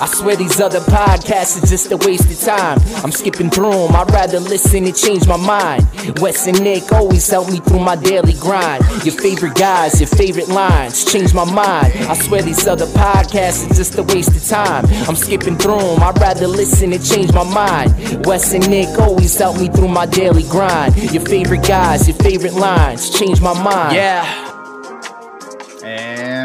[0.00, 2.78] I swear these other podcasts are just a waste of time.
[3.02, 5.86] I'm skipping through them, I'd rather listen and change my mind.
[6.20, 8.84] Wes and Nick always help me through my daily grind.
[9.04, 11.92] Your favorite guys, your favorite lines, change my mind.
[12.08, 14.86] I swear these other podcasts are just a waste of time.
[15.08, 18.24] I'm skipping through them, I'd rather listen and change my mind.
[18.26, 20.96] Wes and Nick always help me through my daily grind.
[21.12, 23.94] Your favorite guys, your favorite lines, change my mind.
[23.94, 24.47] Yeah.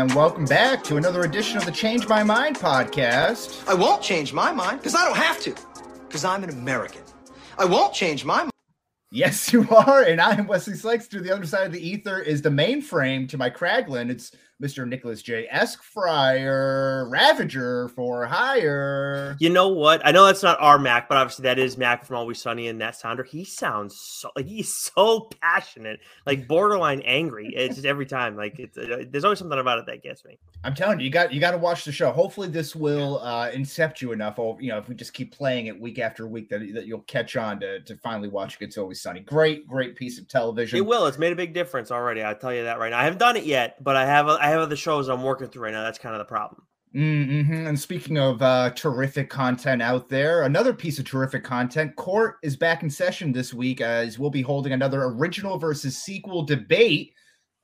[0.03, 3.65] And welcome back to another edition of the Change My Mind podcast.
[3.69, 5.55] I won't change my mind because I don't have to,
[6.05, 7.03] because I'm an American.
[7.57, 8.51] I won't change my mind.
[9.11, 10.01] Yes, you are.
[10.01, 11.07] And I am Wesley Sykes.
[11.07, 14.09] To the other side of the ether is the mainframe to my Kraglin.
[14.09, 14.87] It's Mr.
[14.87, 15.47] Nicholas J.
[15.49, 19.35] Esquire, Ravager for hire.
[19.39, 20.05] You know what?
[20.05, 22.79] I know that's not our Mac, but obviously that is Mac from Always Sunny and
[22.79, 23.23] Nat Sounder.
[23.23, 27.53] He sounds so like he's so passionate, like borderline angry.
[27.55, 28.35] It's just every time.
[28.35, 30.37] Like it's uh, there's always something about it that gets me.
[30.63, 32.11] I'm telling you, you got you got to watch the show.
[32.11, 34.39] Hopefully, this will uh, incept you enough.
[34.39, 37.01] Over you know, if we just keep playing it week after week, that, that you'll
[37.01, 39.19] catch on to, to finally watch It's Always Sunny.
[39.19, 40.77] Great, great piece of television.
[40.77, 41.05] It will.
[41.07, 42.23] It's made a big difference already.
[42.23, 42.99] I tell you that right now.
[42.99, 44.27] I haven't done it yet, but I have.
[44.27, 45.83] A, I have other shows I'm working through right now.
[45.83, 46.63] That's kind of the problem.
[46.95, 47.67] Mm-hmm.
[47.67, 52.55] And speaking of uh, terrific content out there, another piece of terrific content, Court is
[52.55, 57.13] back in session this week as we'll be holding another original versus sequel debate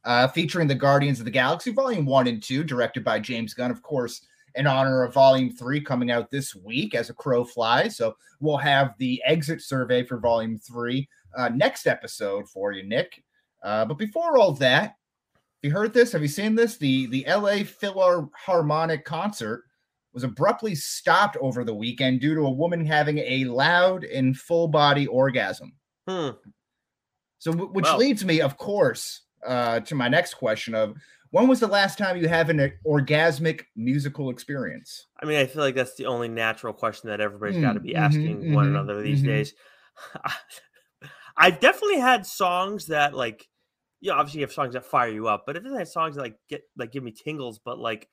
[0.04, 3.70] uh, featuring the Guardians of the Galaxy Volume 1 and 2, directed by James Gunn,
[3.70, 7.98] of course, in honor of Volume 3 coming out this week as a crow flies.
[7.98, 13.23] So we'll have the exit survey for Volume 3 uh, next episode for you, Nick.
[13.62, 14.95] Uh, but before all that,
[15.62, 16.12] you heard this?
[16.12, 16.78] Have you seen this?
[16.78, 19.64] The the LA Philharmonic concert
[20.14, 24.68] was abruptly stopped over the weekend due to a woman having a loud and full
[24.68, 25.74] body orgasm.
[26.08, 26.30] Hmm.
[27.38, 30.96] So, which leads me, of course, uh, to my next question of
[31.32, 35.08] when was the last time you had an orgasmic musical experience?
[35.22, 37.80] I mean, I feel like that's the only natural question that everybody's mm, got to
[37.80, 39.28] be asking mm-hmm, one mm-hmm, another these mm-hmm.
[39.28, 39.54] days.
[41.38, 43.48] I've definitely had songs that like
[44.02, 46.21] know, obviously you have songs that fire you up, but it doesn't have songs that
[46.21, 47.60] like get like give me tingles.
[47.60, 48.08] But like,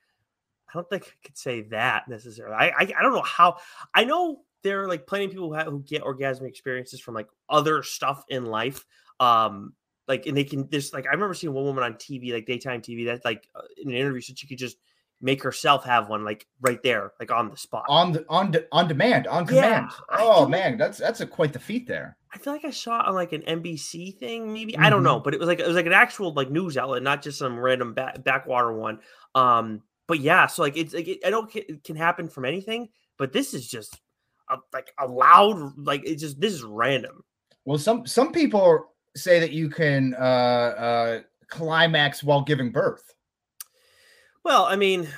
[0.69, 2.57] I don't think I could say that necessarily.
[2.57, 3.59] I I, I don't know how.
[3.95, 7.15] I know there are like plenty of people who, have, who get orgasmic experiences from
[7.15, 8.85] like other stuff in life.
[9.21, 9.75] Um,
[10.09, 12.81] like and they can there's like I remember seeing one woman on TV, like daytime
[12.81, 14.77] TV, that like uh, in an interview said she could just
[15.21, 18.65] make herself have one like right there, like on the spot, on the on de,
[18.73, 19.89] on demand, on command.
[19.91, 22.17] Yeah, oh man, that's that's a quite the feat there.
[22.33, 24.85] I feel like I saw on like an NBC thing, maybe mm-hmm.
[24.85, 25.25] I don't know, mm-hmm.
[25.25, 27.59] but it was like it was like an actual like news outlet, not just some
[27.59, 29.01] random back, backwater one.
[29.35, 32.91] Um, but yeah, so like it's like it, I don't it can happen from anything,
[33.17, 33.99] but this is just
[34.51, 37.25] a, like a loud like it's just this is random.
[37.65, 43.15] Well, some some people say that you can uh uh climax while giving birth.
[44.47, 45.09] Well, I mean,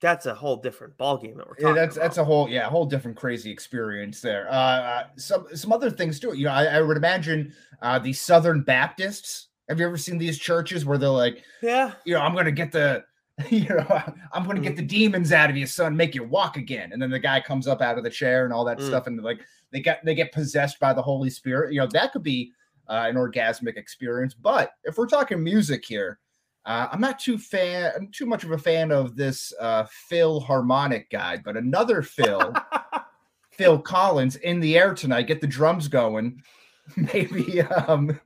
[0.00, 2.04] that's a whole different ballgame that we're talking yeah, that's about.
[2.04, 4.48] that's a whole yeah, a whole different crazy experience there.
[4.48, 6.32] Uh, uh, some some other things too.
[6.36, 7.52] You know, I, I would imagine
[7.82, 9.48] uh, the Southern Baptists.
[9.68, 12.52] Have you ever seen these churches where they're like, yeah, you know, I'm going to
[12.52, 13.02] get the,
[13.50, 14.02] you know,
[14.32, 16.92] I'm going to get the demons out of you, son, make you walk again.
[16.92, 18.86] And then the guy comes up out of the chair and all that mm.
[18.86, 19.40] stuff, and like
[19.72, 21.72] they get they get possessed by the Holy Spirit.
[21.72, 22.52] You know, that could be
[22.88, 24.34] uh, an orgasmic experience.
[24.34, 26.20] But if we're talking music here,
[26.64, 30.40] uh, I'm not too fan, I'm too much of a fan of this uh, Phil
[30.40, 32.54] Harmonic guy, but another Phil,
[33.50, 35.26] Phil Collins, in the air tonight.
[35.26, 36.42] Get the drums going.
[36.96, 38.18] Maybe um,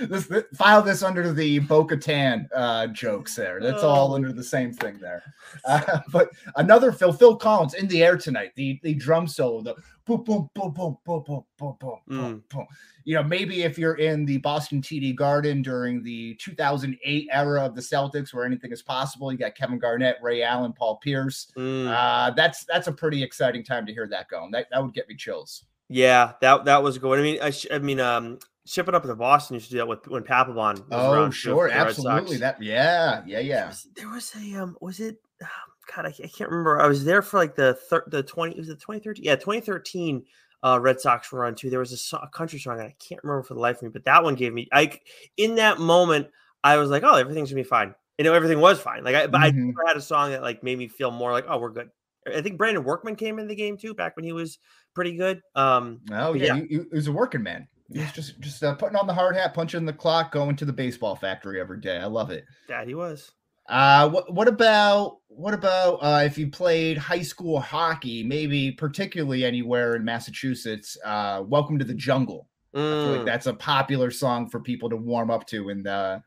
[0.00, 3.60] this, file this under the Boca Tan uh, jokes there.
[3.60, 3.88] That's oh.
[3.88, 5.22] all under the same thing there.
[5.64, 8.52] Uh, but another Phil, Phil Collins, in the air tonight.
[8.54, 9.74] The the drum solo, the
[10.06, 12.42] boom, boom, boom, boom, boom, boom, boom, boom, mm.
[12.48, 12.66] boom.
[13.04, 17.74] You know, maybe if you're in the Boston TD Garden during the 2008 era of
[17.74, 21.50] the Celtics, where anything is possible, you got Kevin Garnett, Ray Allen, Paul Pierce.
[21.56, 21.88] Mm.
[21.88, 24.50] Uh, that's that's a pretty exciting time to hear that going.
[24.52, 25.64] That that would get me chills.
[25.88, 27.18] Yeah, that that was good.
[27.18, 30.06] I mean, I, I mean, um, shipping up to Boston used to do that with
[30.08, 30.84] when Papelbon.
[30.90, 32.38] oh, sure, absolutely.
[32.38, 33.56] That, yeah, yeah, yeah.
[33.56, 35.18] There was, there was a um, was it?
[35.42, 35.48] Um,
[35.94, 36.80] God, I, I, can't remember.
[36.80, 39.24] I was there for like the thir- the twenty was it twenty thirteen?
[39.24, 40.24] Yeah, twenty thirteen.
[40.62, 41.70] Uh, Red Sox run too.
[41.70, 43.88] There was a, so- a country song I can't remember for the life of me,
[43.90, 45.02] but that one gave me like
[45.36, 46.28] in that moment
[46.64, 47.94] I was like, oh, everything's gonna be fine.
[48.18, 49.04] You know, everything was fine.
[49.04, 49.58] Like I, but mm-hmm.
[49.58, 51.90] I never had a song that like made me feel more like, oh, we're good.
[52.26, 54.58] I think Brandon Workman came in the game too back when he was
[54.94, 55.42] pretty good.
[55.54, 56.54] Um, oh yeah, yeah.
[56.56, 57.68] He, he, was a working man.
[57.92, 60.72] He's just just uh, putting on the hard hat, punching the clock, going to the
[60.72, 61.98] baseball factory every day.
[61.98, 62.44] I love it.
[62.68, 63.30] Yeah, he was.
[63.68, 69.44] Uh, what what about what about uh, if you played high school hockey, maybe particularly
[69.44, 70.96] anywhere in Massachusetts?
[71.04, 72.48] Uh, Welcome to the Jungle.
[72.74, 73.00] Mm.
[73.00, 76.22] I feel like that's a popular song for people to warm up to in the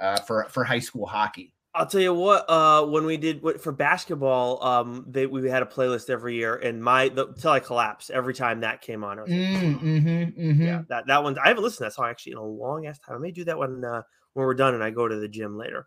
[0.00, 1.52] uh, for for high school hockey.
[1.74, 2.48] I'll tell you what.
[2.48, 6.56] Uh, when we did what for basketball, um, they we had a playlist every year,
[6.56, 9.18] and my the, till I collapsed every time that came on.
[9.18, 10.62] I was like, Mm, mm-hmm, mm-hmm.
[10.62, 11.38] Yeah, that that one.
[11.38, 13.16] I haven't listened to that song actually in a long ass time.
[13.16, 14.02] I may do that one uh,
[14.32, 15.86] when we're done and I go to the gym later.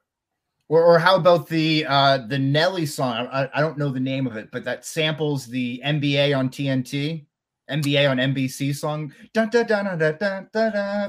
[0.71, 3.27] Or, or how about the uh the Nelly song?
[3.29, 7.25] I, I don't know the name of it, but that samples the NBA on TNT,
[7.69, 9.13] NBA on NBC song.
[9.33, 9.99] Dun, dun, dun,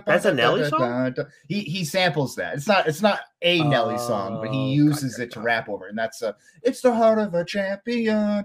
[0.04, 1.14] That's a Nelly song?
[1.46, 2.56] He he samples that.
[2.56, 5.68] It's not it's not a Nelly song, but Oh, he uses gotcha, it to rap
[5.68, 6.32] over, it, and that's uh
[6.64, 8.44] it's the heart of a champion.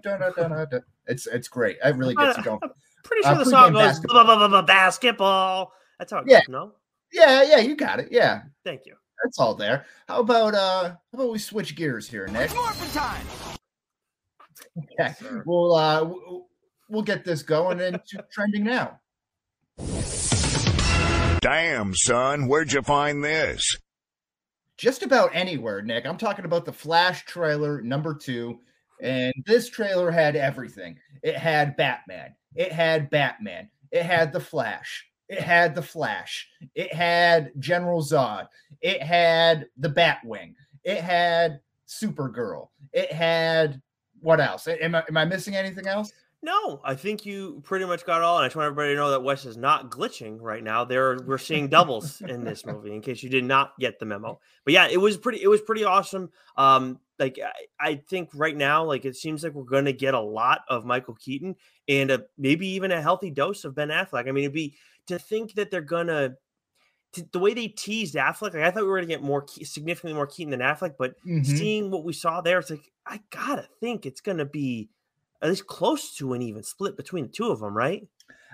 [1.08, 1.78] It's it's great.
[1.84, 2.60] It really gets you going.
[3.04, 4.00] Pretty Uh, sure the song goes
[4.68, 5.74] basketball.
[5.98, 6.42] That's how it Yeah.
[6.42, 6.48] goes.
[6.50, 6.74] No,
[7.12, 8.10] Yeah, yeah, you got it.
[8.12, 8.94] Yeah, thank you.
[9.24, 9.86] That's all there.
[10.08, 12.52] How about uh how about we switch gears here, Nick?
[14.78, 14.94] Okay.
[15.00, 15.44] Yes, sir.
[15.46, 16.10] We'll uh
[16.90, 19.00] we'll get this going into trending now.
[21.42, 23.78] Damn, son, where'd you find this?
[24.78, 26.06] Just about anywhere, Nick.
[26.06, 28.60] I'm talking about the Flash trailer number 2
[29.02, 30.98] and this trailer had everything.
[31.24, 32.36] It had Batman.
[32.56, 33.70] It had Batman.
[33.92, 35.06] It had the Flash.
[35.30, 36.48] It had the Flash.
[36.76, 38.48] It had General Zod.
[38.82, 40.54] It had the Batwing.
[40.84, 42.70] It had Supergirl.
[42.94, 43.82] It had
[44.22, 44.68] what else?
[44.68, 46.12] Am I, am I missing anything else?
[46.44, 48.38] No, I think you pretty much got all.
[48.38, 50.86] And I just want everybody to know that Wes is not glitching right now.
[50.86, 52.94] There, we're seeing doubles in this movie.
[52.94, 55.42] In case you did not get the memo, but yeah, it was pretty.
[55.42, 56.30] It was pretty awesome.
[56.56, 60.14] Um, like I, I think right now, like it seems like we're going to get
[60.14, 61.56] a lot of Michael Keaton
[61.90, 64.28] and a, maybe even a healthy dose of Ben Affleck.
[64.28, 64.76] I mean, it'd be
[65.08, 66.38] to think that they're gonna.
[67.14, 70.14] To, the way they teased Affleck, like I thought we were to get more, significantly
[70.14, 71.68] more Keaton than Affleck, but Mhm.
[71.68, 74.92] seeing what we saw there, it's like I gotta think it's gonna be
[75.42, 78.08] at least close to an even split between the two of them, right?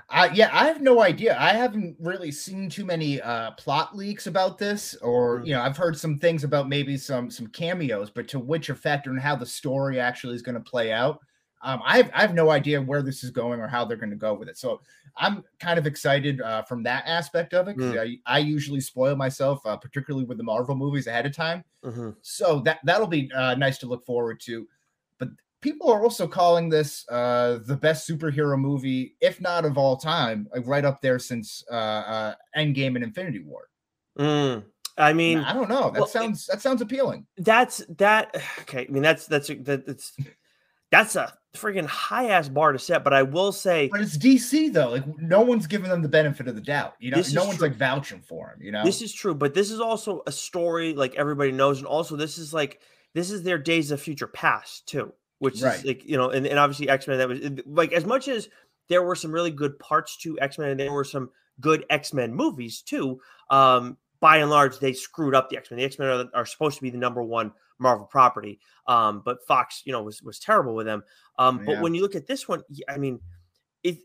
[0.09, 1.37] I yeah, I have no idea.
[1.39, 5.45] I haven't really seen too many uh plot leaks about this, or Mm.
[5.45, 9.07] you know, I've heard some things about maybe some some cameos, but to which effect
[9.07, 11.19] and how the story actually is going to play out,
[11.63, 14.09] um, I have I have no idea where this is going or how they're going
[14.11, 14.57] to go with it.
[14.57, 14.81] So
[15.17, 17.77] I'm kind of excited uh, from that aspect of it.
[17.77, 21.63] 'cause I, I usually spoil myself, uh, particularly with the Marvel movies ahead of time.
[21.83, 22.09] Mm-hmm.
[22.21, 24.67] So that that'll be uh, nice to look forward to.
[25.19, 25.29] But
[25.61, 30.47] people are also calling this uh, the best superhero movie, if not of all time,
[30.53, 33.69] like right up there since uh, uh, Endgame and Infinity War.
[34.19, 34.63] Mm.
[34.97, 35.85] I mean, I don't know.
[35.89, 37.25] That well, it- sounds that sounds appealing.
[37.37, 38.35] that's that.
[38.61, 40.15] Okay, I mean that's that's that, that's
[40.93, 43.03] that's a freaking high ass bar to set.
[43.03, 44.91] But I will say But it's DC though.
[44.91, 46.93] Like no one's giving them the benefit of the doubt.
[46.99, 47.67] You know, no is one's true.
[47.67, 48.61] like vouching for him.
[48.61, 51.87] You know, this is true, but this is also a story like everybody knows, and
[51.87, 52.79] also this is like
[53.13, 55.77] this is their Days of Future Past too, which Right.
[55.79, 57.17] is like you know, and, and obviously X Men.
[57.17, 58.49] That was like as much as
[58.89, 61.29] there were some really good parts to X Men, and there were some
[61.59, 63.19] good X Men movies too.
[63.49, 65.77] Um, by and large, they screwed up the X Men.
[65.79, 69.45] The X Men are, are supposed to be the number one Marvel property, um, but
[69.47, 71.03] Fox, you know, was was terrible with them.
[71.39, 71.65] Um, Yeah.
[71.65, 73.19] But when you look at this one, I mean,
[73.83, 73.97] it.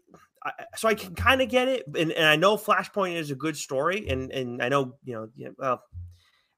[0.45, 3.35] I, so I can kind of get it, and, and I know Flashpoint is a
[3.35, 5.83] good story, and and I know you know, yeah, well,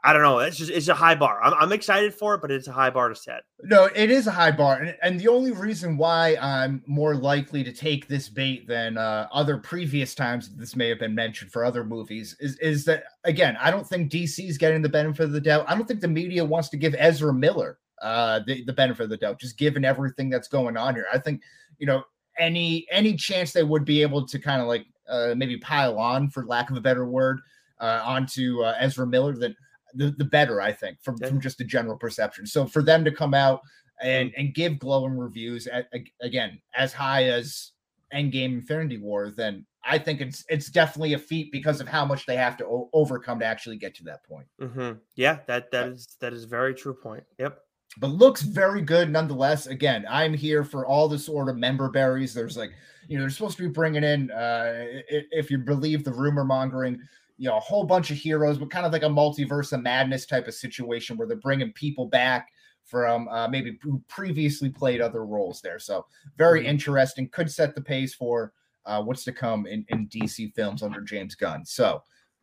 [0.02, 0.38] I don't know.
[0.38, 1.42] It's just it's a high bar.
[1.42, 3.42] I'm, I'm excited for it, but it's a high bar to set.
[3.62, 7.62] No, it is a high bar, and, and the only reason why I'm more likely
[7.64, 11.64] to take this bait than uh, other previous times this may have been mentioned for
[11.64, 15.32] other movies is is that again, I don't think DC is getting the benefit of
[15.32, 15.66] the doubt.
[15.68, 19.10] I don't think the media wants to give Ezra Miller uh, the the benefit of
[19.10, 21.06] the doubt, just given everything that's going on here.
[21.12, 21.42] I think
[21.78, 22.02] you know
[22.38, 26.30] any any chance they would be able to kind of like uh, maybe pile on,
[26.30, 27.40] for lack of a better word,
[27.80, 29.54] uh, onto uh, Ezra Miller, then
[29.94, 31.28] the, the better, I think, from, Yeah.
[31.28, 32.46] from just a general perception.
[32.46, 33.60] So for them to come out
[34.02, 35.88] and and give glowing reviews at,
[36.22, 37.72] again as high as
[38.14, 42.26] Endgame Infinity War, then I think it's it's definitely a feat because of how much
[42.26, 44.46] they have to o- overcome to actually get to that point.
[44.58, 47.24] hmm Yeah, that that is that is a very true point.
[47.38, 47.58] Yep.
[47.98, 49.66] But looks very good nonetheless.
[49.66, 52.32] Again, I'm here for all the sort of member berries.
[52.32, 52.70] There's like,
[53.08, 57.00] you know, they're supposed to be bringing in, uh, if you believe the rumor mongering,
[57.40, 60.26] you know, a whole bunch of heroes, but kind of like a multiverse of madness
[60.26, 62.50] type of situation where they're bringing people back
[62.84, 65.78] from uh, maybe who previously played other roles there.
[65.78, 66.04] So
[66.36, 66.66] very Mhm.
[66.66, 67.28] interesting.
[67.30, 68.52] Could set the pace for
[68.84, 71.64] uh, what's to come in, in DC films under James Gunn.
[71.64, 72.02] So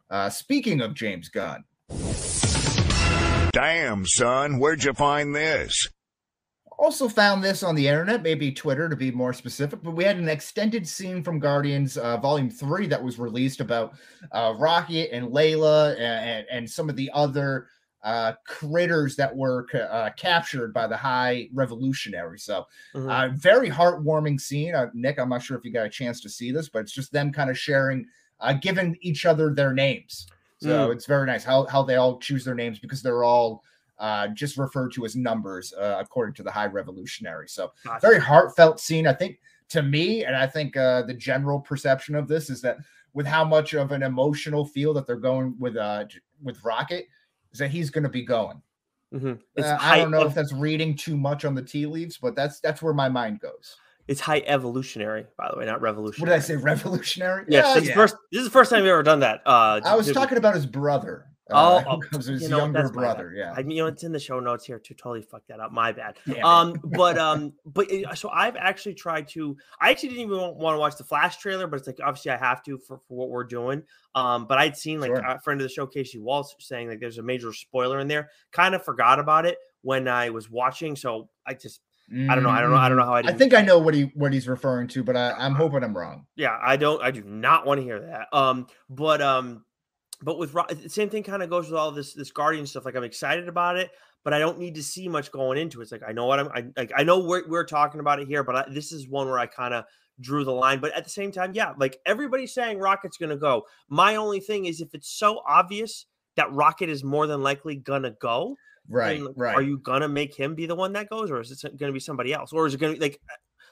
[0.09, 1.63] uh, speaking of James Gunn,
[3.51, 5.87] Damn, son, where'd you find this?
[6.77, 10.17] Also found this on the internet, maybe Twitter to be more specific, but we had
[10.17, 13.95] an extended scene from Guardians uh, Volume 3 that was released about
[14.31, 17.67] uh, Rocket and Layla and, and, some of the other
[18.03, 22.37] uh, critters that were uh, captured by the High Revolutionary.
[22.37, 23.09] So, Mhm.
[23.09, 24.75] uh, very heartwarming scene.
[24.75, 26.91] Uh, Nick, I'm not sure if you got a chance to see this, but it's
[26.91, 28.05] just them kind of sharing,
[28.39, 30.27] uh, giving each other their names.
[30.59, 30.93] So Mm.
[30.93, 33.63] it's very nice how, how they all choose their names because they're all
[33.99, 37.47] uh, just referred to as numbers, uh, according to the High Revolutionary.
[37.49, 37.99] So Gotcha.
[38.07, 39.07] very heartfelt scene.
[39.07, 39.39] I think
[39.69, 42.77] to me, and I think uh, the general perception of this is that
[43.13, 46.05] with how much of an emotional feel that they're going with uh
[46.43, 47.07] with Rocket,
[47.51, 48.61] is that he's going to be going.
[49.13, 49.39] Mhm.
[49.57, 52.35] Uh, I don't know ev- if that's reading too much on the tea leaves, but
[52.35, 53.75] that's that's where my mind goes.
[54.07, 56.29] it's high evolutionary, by the way, not revolutionary.
[56.31, 56.55] What did I say?
[56.55, 57.45] Revolutionary?
[57.49, 57.95] Yes, Yeah, this, is yeah.
[57.95, 59.41] the first, this is the first time you've ever done that.
[59.45, 61.25] Uh, I was to- talking about his brother.
[61.51, 63.15] Oh, uh, oh, it his you know, younger that's my bad.
[63.15, 63.33] brother.
[63.35, 63.53] Yeah.
[63.55, 65.71] I mean, you know, it's in the show notes here to totally fuck that up.
[65.71, 66.17] My bad.
[66.43, 69.55] Um, but um, but uh, so I've actually tried to.
[69.79, 72.37] I actually didn't even want to watch the Flash trailer, but it's like obviously I
[72.37, 73.83] have to for, for what we're doing.
[74.15, 75.17] Um, but I'd seen like Sure.
[75.25, 78.29] a friend of the show, Casey Waltz, saying like there's a major spoiler in there.
[78.51, 82.49] Kind of forgot about it when I was watching, so I just I don't know.
[82.49, 82.77] I don't know.
[82.77, 85.03] I don't know how I I think I know what he what he's referring to,
[85.03, 86.25] but I, I'm hoping I'm wrong.
[86.37, 89.65] yeah i don't i do not want to hear that um but um
[90.21, 92.95] but with the same thing kind of goes with all this this guardian stuff like
[92.95, 93.91] i'm excited about it
[94.23, 96.39] but i don't need to see much going into it it's like i know what
[96.39, 99.07] i'm I, like i know we're, we're talking about it here but I, this is
[99.07, 99.85] one where i kind of
[100.19, 103.63] drew the line but at the same time yeah like everybody's saying rocket's gonna go
[103.89, 106.05] my only thing is if it's so obvious
[106.35, 108.55] that rocket is more than likely gonna go
[108.89, 109.55] Right, then, like, right.
[109.55, 111.99] Are you gonna make him be the one that goes, or is it gonna be
[111.99, 113.19] somebody else, or is it gonna be like?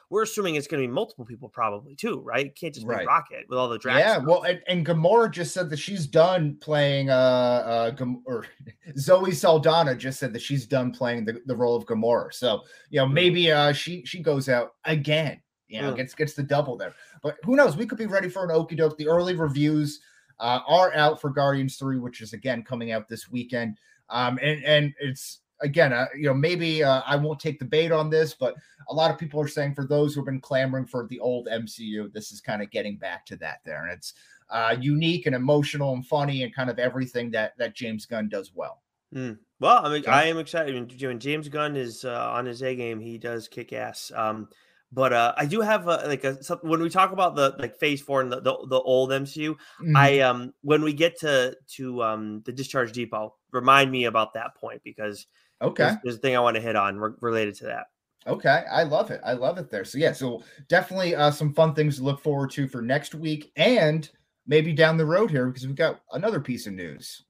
[0.08, 2.54] We're assuming it's gonna be multiple people, probably too, right?
[2.54, 3.00] Can't just Right.
[3.00, 3.98] be Rocket with all the drag.
[3.98, 4.24] yeah, stuff.
[4.26, 7.10] well, and, and Gamora just said that she's done playing.
[7.10, 8.46] Uh, uh, Gam- or
[8.98, 12.32] Zoe Saldana just said that she's done playing the, the role of Gamora.
[12.32, 15.40] So you know, maybe uh, she she goes out again.
[15.68, 15.96] You know, Mm.
[15.96, 16.94] gets gets the double there.
[17.24, 17.76] But who knows?
[17.76, 18.96] We could be ready for an okey doke.
[18.98, 20.00] The early reviews
[20.38, 23.76] uh, are out for Guardians Three, which is again coming out this weekend.
[24.08, 27.92] Um, and and it's again, uh, you know, maybe uh, I won't take the bait
[27.92, 28.54] on this, but
[28.88, 31.46] a lot of people are saying for those who have been clamoring for the old
[31.48, 34.14] MCU, this is kind of getting back to that there, and it's
[34.50, 38.52] uh, unique and emotional and funny and kind of everything that that James Gunn does
[38.54, 38.82] well.
[39.14, 39.38] Mm.
[39.60, 40.74] Well, I mean, So- I am excited.
[40.74, 44.12] When- James Gunn is uh, on his A game, he does kick ass.
[44.14, 44.48] Um,
[44.92, 47.76] but uh, I do have a, like a some, when we talk about the like
[47.78, 49.96] Phase Four and the the, the old MCU, Mm-hmm.
[49.96, 54.54] I um when we get to to um the Discharge Depot, remind me about that
[54.54, 55.26] point because
[55.62, 57.86] okay, there's, there's a thing I want to hit on re- related to that.
[58.26, 59.20] okay, I love it.
[59.24, 59.84] I love it there.
[59.84, 63.52] So yeah, so definitely uh, some fun things to look forward to for next week
[63.56, 64.08] and
[64.46, 67.24] maybe down the road here because we've got another piece of news.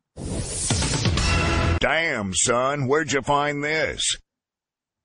[1.80, 4.16] Damn, son, where'd you find this?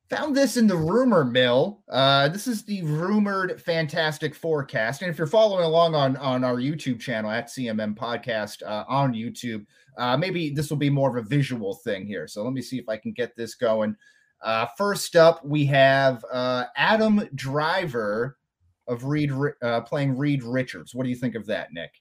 [0.10, 1.84] Found this in the rumor mill.
[1.90, 5.02] Uh, this is the rumored fantastic forecast.
[5.02, 9.14] And if you're following along on, on our YouTube channel at CMM Podcast uh, on
[9.14, 9.66] YouTube,
[9.98, 12.28] uh, maybe this will be more of a visual thing here.
[12.28, 13.96] So let me see if I can get this going.
[14.42, 18.38] Uh, first up, we have uh, Adam Driver
[18.88, 19.32] of Reed
[19.62, 20.96] uh, playing Reed Richards.
[20.96, 21.92] What do you think of that, Nick?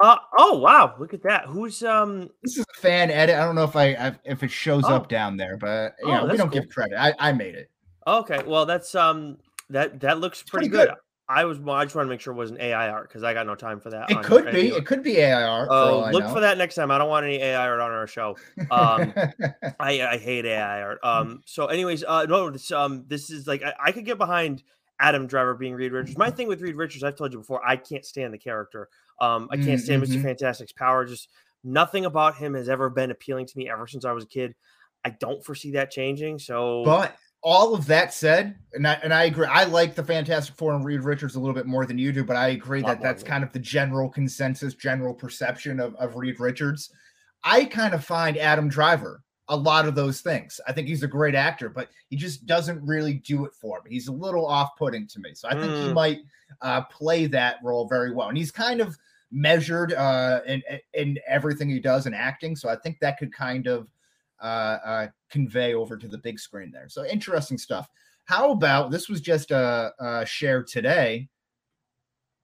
[0.00, 1.44] Uh oh wow, look at that.
[1.46, 3.36] Who's um This is a fan edit.
[3.36, 4.94] I don't know if I if it shows Oh.
[4.96, 6.60] up down there, but you Oh, know we don't cool.
[6.62, 6.98] give credit.
[7.00, 7.70] I, I made it.
[8.04, 9.38] okay, well that's um
[9.70, 10.94] that that looks pretty, pretty good.
[10.94, 10.98] good.
[11.28, 13.32] I was well, I just want to make sure it wasn't AI art because I
[13.32, 14.10] got no time for that.
[14.10, 14.68] It could be.
[14.68, 15.68] It could be AIR.
[15.70, 16.90] Oh, I look for that next time.
[16.90, 18.36] I don't want any AI art on our show.
[18.70, 19.14] Um,
[19.80, 20.98] I, I hate AI art.
[21.02, 24.62] Um, so, anyways, uh, no, this um, this is like I, I could get behind
[25.00, 26.18] Adam Driver being Reed Richards.
[26.18, 28.88] My thing with Reed Richards, I've told you before, I can't stand the character.
[29.20, 30.08] Um, I can't stand Mhm.
[30.08, 31.04] Mister Fantastic's power.
[31.06, 31.28] Just
[31.62, 34.54] nothing about him has ever been appealing to me ever since I was a kid.
[35.04, 36.38] I don't foresee that changing.
[36.38, 40.56] So, But all of that said, and I, and I agree, I like the Fantastic
[40.56, 43.02] Four and Reed Richards a little bit more than you do, but I agree that
[43.02, 46.90] that's kind of the general consensus, general perception of, of Reed Richards.
[47.44, 50.58] I kind of find Adam Driver a lot of those things.
[50.66, 53.90] I think he's a great actor, but he just doesn't really do it for me.
[53.90, 55.34] He's a little off putting to me.
[55.34, 55.92] So I think he Mm.
[55.92, 56.18] might
[56.62, 58.28] uh, play that role very well.
[58.28, 58.96] And he's kind of
[59.30, 60.62] measured uh, in,
[60.94, 62.56] in everything he does in acting.
[62.56, 63.88] So I think that could kind of
[65.30, 66.88] convey over to the big screen there.
[66.88, 67.88] So interesting stuff.
[68.26, 71.28] How about this was just a, uh, shared today?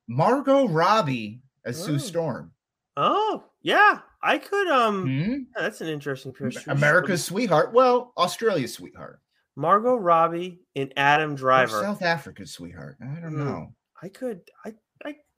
[0.08, 1.98] Margot Robbie as Sue Oh.
[1.98, 2.52] Storm,
[2.96, 4.66] oh yeah, I could.
[4.68, 5.32] Um, Hmm?
[5.32, 6.66] yeah, that's an interesting shoes.
[6.66, 7.72] America's sweetheart.
[7.72, 9.20] Well, Australia's sweetheart,
[9.56, 11.80] Margot Robbie and Adam or Driver.
[11.82, 12.96] South Africa's sweetheart.
[13.00, 13.44] I don't Hmm.
[13.44, 13.74] know.
[14.02, 14.40] I could.
[14.64, 14.74] I.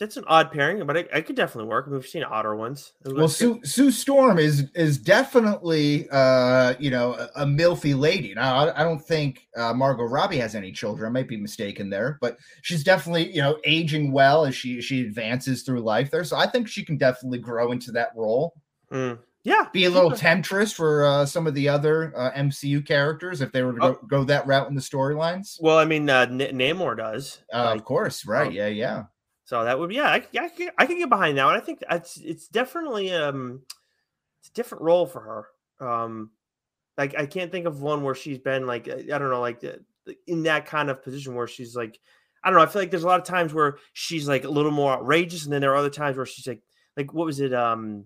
[0.03, 1.87] That's an odd pairing, but I, I could definitely work.
[1.87, 2.93] We've seen odder ones.
[3.05, 3.29] Well.
[3.29, 8.35] Sue, Sue Storm is is definitely uh you know a, a milfy lady.
[8.35, 11.07] Now I, I don't think uh, Margot Robbie has any children.
[11.09, 15.03] I might be mistaken there, but she's definitely you know aging well as she she
[15.03, 16.25] advances through life there.
[16.25, 18.55] So I think she can definitely grow into that role.
[18.91, 19.21] Mm.
[19.45, 23.51] Yeah, Be a little temptress for uh, some of the other uh, MCU characters if
[23.53, 24.07] they were to go, Oh.
[24.07, 25.59] go that route in the storylines.
[25.61, 27.41] Well, I mean, uh, N- Namor does.
[27.53, 28.47] Uh, like, of course, right?
[28.49, 29.03] um, yeah, yeah.
[29.45, 30.09] So that would be yeah.
[30.09, 31.57] I, yeah, I, could, I could get behind that one.
[31.57, 33.63] I think it's it's definitely um
[34.41, 35.21] it's a different role for
[35.81, 35.87] her.
[35.87, 36.31] Um,
[36.97, 39.63] Like I can't think of one where she's been like I don't know like
[40.27, 41.99] in that kind of position where she's like
[42.45, 42.65] I don't know.
[42.65, 45.45] I feel like there's a lot of times where she's like a little more outrageous,
[45.45, 46.61] and then there are other times where she's like
[46.97, 48.05] like what was it um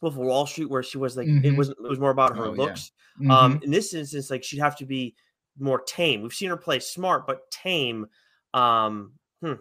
[0.00, 1.44] Wolf of Wall Street where she was like mm-hmm.
[1.44, 2.92] it was it was more about her oh, looks.
[3.20, 3.38] Yeah.
[3.38, 3.56] Um, mm-hmm.
[3.56, 5.14] Um, in this instance, like she'd have to be
[5.58, 6.22] more tame.
[6.22, 8.06] We've seen her play smart but tame.
[8.52, 9.54] Um, hmm.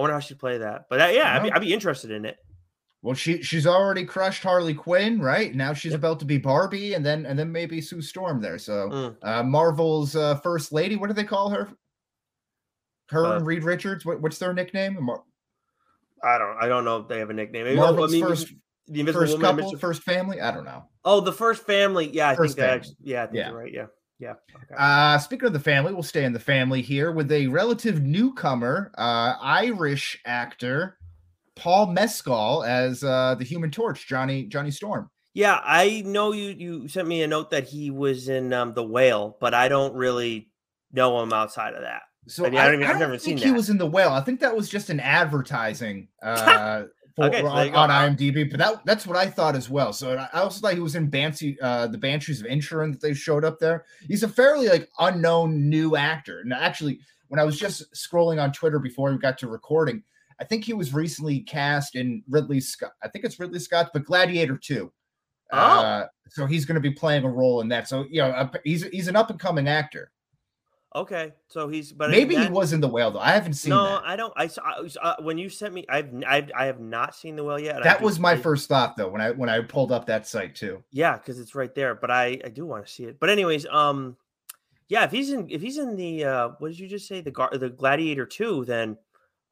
[0.00, 0.86] I wonder how she'd play that.
[0.88, 2.38] But uh, yeah, I'd be, I'd be interested in it.
[3.02, 5.54] Well, she she's already crushed Harley Quinn, right?
[5.54, 6.00] Now she's yep.
[6.00, 8.58] about to be Barbie, and then and then maybe Sue Storm there.
[8.58, 9.16] So mm.
[9.22, 11.68] uh, Marvel's uh, first lady, what do they call her?
[13.08, 14.06] Her uh, and Reed Richards.
[14.06, 15.02] What, what's their nickname?
[15.02, 15.22] Mar-
[16.22, 16.56] I don't.
[16.58, 17.64] I don't know if they have a nickname.
[17.64, 18.52] Maybe, Marvel's I mean, first,
[18.88, 19.80] the Invisible first Woman, couple, Mr.
[19.80, 20.40] first family.
[20.40, 20.84] I don't know.
[21.04, 22.10] Oh, the first family.
[22.10, 22.74] Yeah, I first think that.
[22.74, 23.48] Actually, yeah, I think yeah.
[23.50, 23.72] you're right.
[23.72, 23.86] Yeah.
[24.20, 24.34] Yeah.
[24.54, 24.74] Okay.
[24.76, 28.92] Uh, speaking of the family, we'll stay in the family here with a relative newcomer,
[28.98, 30.98] uh, Irish actor
[31.60, 35.10] Paul Mescal as uh, the Human Torch, Johnny Johnny Storm.
[35.34, 36.50] Yeah, I know you.
[36.50, 39.94] You sent me a note that he was in um, the Whale, but I don't
[39.94, 40.50] really
[40.92, 42.02] know him outside of that.
[42.28, 43.36] So I, mean, I, I don't even, I have never seen.
[43.36, 43.54] He that.
[43.54, 44.10] was in the Whale.
[44.12, 46.08] I think that was just an advertising.
[46.22, 46.84] Uh,
[47.20, 49.92] for, okay, on, on IMDb, but that that's what I thought as well.
[49.92, 53.14] So I also thought he was in Banshee, uh, the Banshees of Inisherin that they
[53.14, 53.84] showed up there.
[54.06, 56.40] He's a fairly like unknown new actor.
[56.40, 60.02] And actually, when I was just scrolling on Twitter before we got to recording,
[60.40, 62.92] I think he was recently cast in Ridley Scott.
[63.02, 64.90] I think it's Ridley Scott, but Gladiator 2.
[65.52, 65.56] Oh.
[65.58, 67.88] Uh, so he's going to be playing a role in that.
[67.88, 70.10] So, you know, he's he's an up and coming actor.
[70.92, 73.20] Okay, so he's but maybe that, he was in the whale though.
[73.20, 73.70] I haven't seen.
[73.70, 74.02] No, that.
[74.04, 74.32] I don't.
[74.36, 74.62] I saw
[75.00, 75.84] uh, when you sent me.
[75.88, 77.80] I've, I've I have not seen the whale yet.
[77.84, 80.82] That was my first thought though when I when I pulled up that site too.
[80.90, 81.94] Yeah, because it's right there.
[81.94, 83.20] But I I do want to see it.
[83.20, 84.16] But anyways, um,
[84.88, 87.30] yeah, if he's in if he's in the uh, what did you just say the
[87.30, 88.98] gar- the Gladiator two, then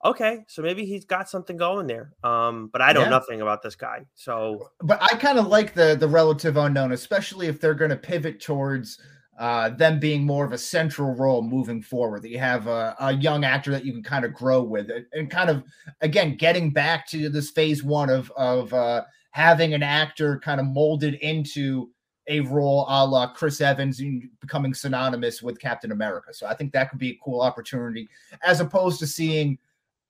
[0.04, 2.14] okay, so maybe he's got something going there.
[2.25, 3.11] Um, but I know yeah.
[3.11, 4.07] nothing about this guy.
[4.16, 7.97] So, but I kind of like the the relative unknown, especially if they're going to
[7.97, 9.00] pivot towards
[9.38, 12.23] uh, them being more of a central role moving forward.
[12.23, 15.31] That you have a, a young actor that you can kind of grow with, and
[15.31, 15.62] kind of
[16.01, 20.66] again getting back to this phase one of of uh, having an actor kind of
[20.66, 21.90] molded into
[22.29, 24.03] a role a la Chris Evans
[24.40, 26.35] becoming synonymous with Captain America.
[26.35, 28.09] So I think that could be a cool opportunity
[28.44, 29.59] as opposed to seeing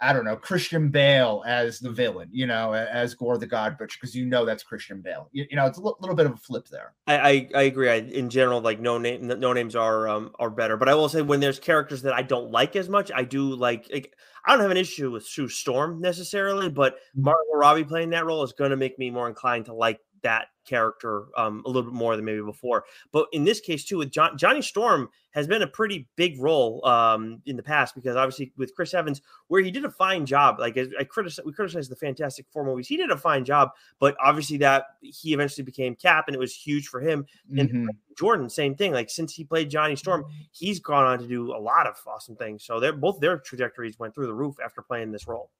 [0.00, 3.98] I don't know, Christian Bale as the villain, you know, as Gorr the God Butcher,
[4.00, 5.28] because you know that's Christian Bale.
[5.32, 6.94] You, you know, it's a l- little bit of a flip there.
[7.06, 7.88] I I, I agree.
[7.88, 10.76] I, in general, like no name, no names are um are better.
[10.76, 13.54] But I will say when there's characters that I don't like as much, I do
[13.54, 13.88] like.
[13.92, 17.24] like I don't have an issue with Sue Storm necessarily, but mm-hmm.
[17.24, 20.46] Margot Robbie playing that role is going to make me more inclined to like that
[20.68, 22.84] character um, a little bit more than maybe before.
[23.12, 26.84] But in this case, too, with John, Johnny Storm has been a pretty big role
[26.86, 30.58] um, in the past because obviously with Chris Evans, where he did a fine job.
[30.58, 32.88] Like I criticize, we criticized the Fantastic Four movies.
[32.88, 36.54] He did a fine job, but obviously that he eventually became Cap, and it was
[36.54, 37.26] huge for him.
[37.56, 37.86] And mm-hmm.
[38.18, 38.92] Jordan, same thing.
[38.92, 42.36] Like since he played Johnny Storm, he's gone on to do a lot of awesome
[42.36, 42.64] things.
[42.64, 45.50] So they're both their trajectories went through the roof after playing this role.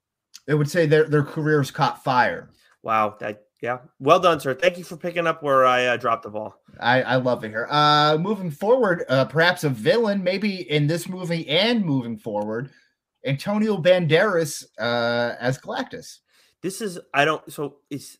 [0.47, 2.51] They would say their their careers caught fire.
[2.83, 4.55] Wow, that yeah, well done, sir.
[4.55, 6.55] Thank you for picking up where I uh, dropped the ball.
[6.79, 7.67] I, I love it here.
[7.69, 12.71] Uh, moving forward, uh, perhaps a villain, maybe in this movie and moving forward,
[13.27, 16.19] Antonio Banderas uh, as Galactus.
[16.63, 17.53] This is I don't.
[17.53, 18.19] So is,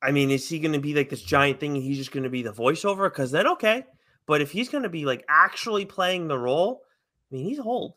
[0.00, 1.74] I mean, is he going to be like this giant thing?
[1.74, 3.10] And he's just going to be the voiceover?
[3.10, 3.84] Because then okay,
[4.26, 6.82] but if he's going to be like actually playing the role,
[7.30, 7.94] I mean, he's old.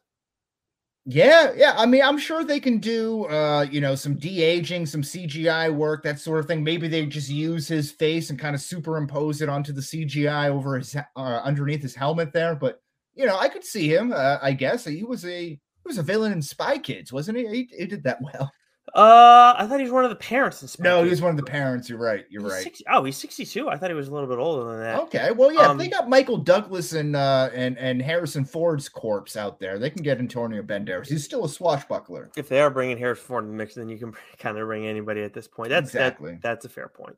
[1.08, 1.76] Yeah, yeah.
[1.78, 5.70] I mean, I'm sure they can do, uh, you know, some de aging, some CGI
[5.70, 6.64] work, that sort of thing.
[6.64, 10.78] Maybe they just use his face and kind of superimpose it onto the CGI over
[10.80, 12.56] his uh, underneath his helmet there.
[12.56, 12.82] But
[13.14, 14.12] you know, I could see him.
[14.12, 17.48] Uh, I guess he was a he was a villain in Spy Kids, wasn't he?
[17.48, 18.52] He, he did that well.
[18.94, 20.62] Uh, I thought he was one of the parents.
[20.62, 21.90] In no, he was one of the parents.
[21.90, 22.26] You're right.
[22.30, 22.64] You're he's right.
[22.64, 23.68] 60, oh, he's 62.
[23.68, 25.00] I thought he was a little bit older than that.
[25.02, 25.32] Okay.
[25.32, 29.60] Well, yeah, um, they got Michael Douglas and uh and and Harrison Ford's corpse out
[29.60, 29.80] there.
[29.80, 31.08] They can get Antonio Banderas.
[31.08, 32.30] He's still a swashbuckler.
[32.38, 34.86] If they are bringing Harrison Ford in the mix, then you can kind of bring
[34.86, 35.70] anybody at this point.
[35.70, 37.18] That's exactly that, that's a fair point.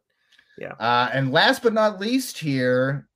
[0.58, 0.74] Yeah.
[0.80, 3.08] Uh, and last but not least, here,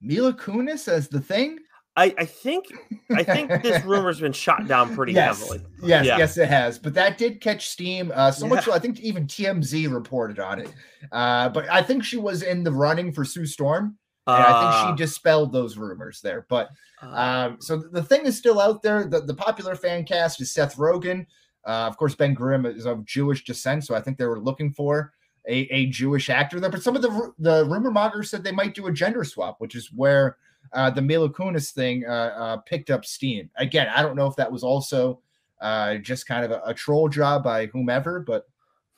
[0.00, 1.58] Mila Kunis as the thing.
[1.96, 2.66] I, I think
[3.14, 5.60] I think this rumor's been shot down pretty yes, heavily.
[5.82, 6.18] Yes, yeah.
[6.18, 6.78] yes, it has.
[6.78, 8.10] But that did catch steam.
[8.14, 8.54] Uh, so yeah.
[8.54, 10.74] much I think even TMZ reported on it.
[11.12, 13.96] Uh, but I think she was in the running for Sue Storm.
[14.26, 14.96] And uh, I think she ah.
[14.96, 16.46] dispelled those rumors there.
[16.48, 16.70] But
[17.02, 17.44] ah.
[17.44, 19.04] um, so the thing is still out there.
[19.04, 21.26] The, the popular fan cast is Seth Rogen.
[21.66, 24.72] Uh, of course, Ben Grimm is of Jewish descent, so I think they were looking
[24.72, 25.12] for
[25.48, 26.70] a, a Jewish actor there.
[26.70, 29.74] But some of the the rumor mongers said they might do a gender swap, which
[29.74, 30.36] is where
[30.72, 33.50] uh, the Mila Kunis thing uh, uh, picked up steam.
[33.56, 35.20] Again, I don't know if that was also
[35.60, 38.46] uh, just kind of a, a troll job by whomever, but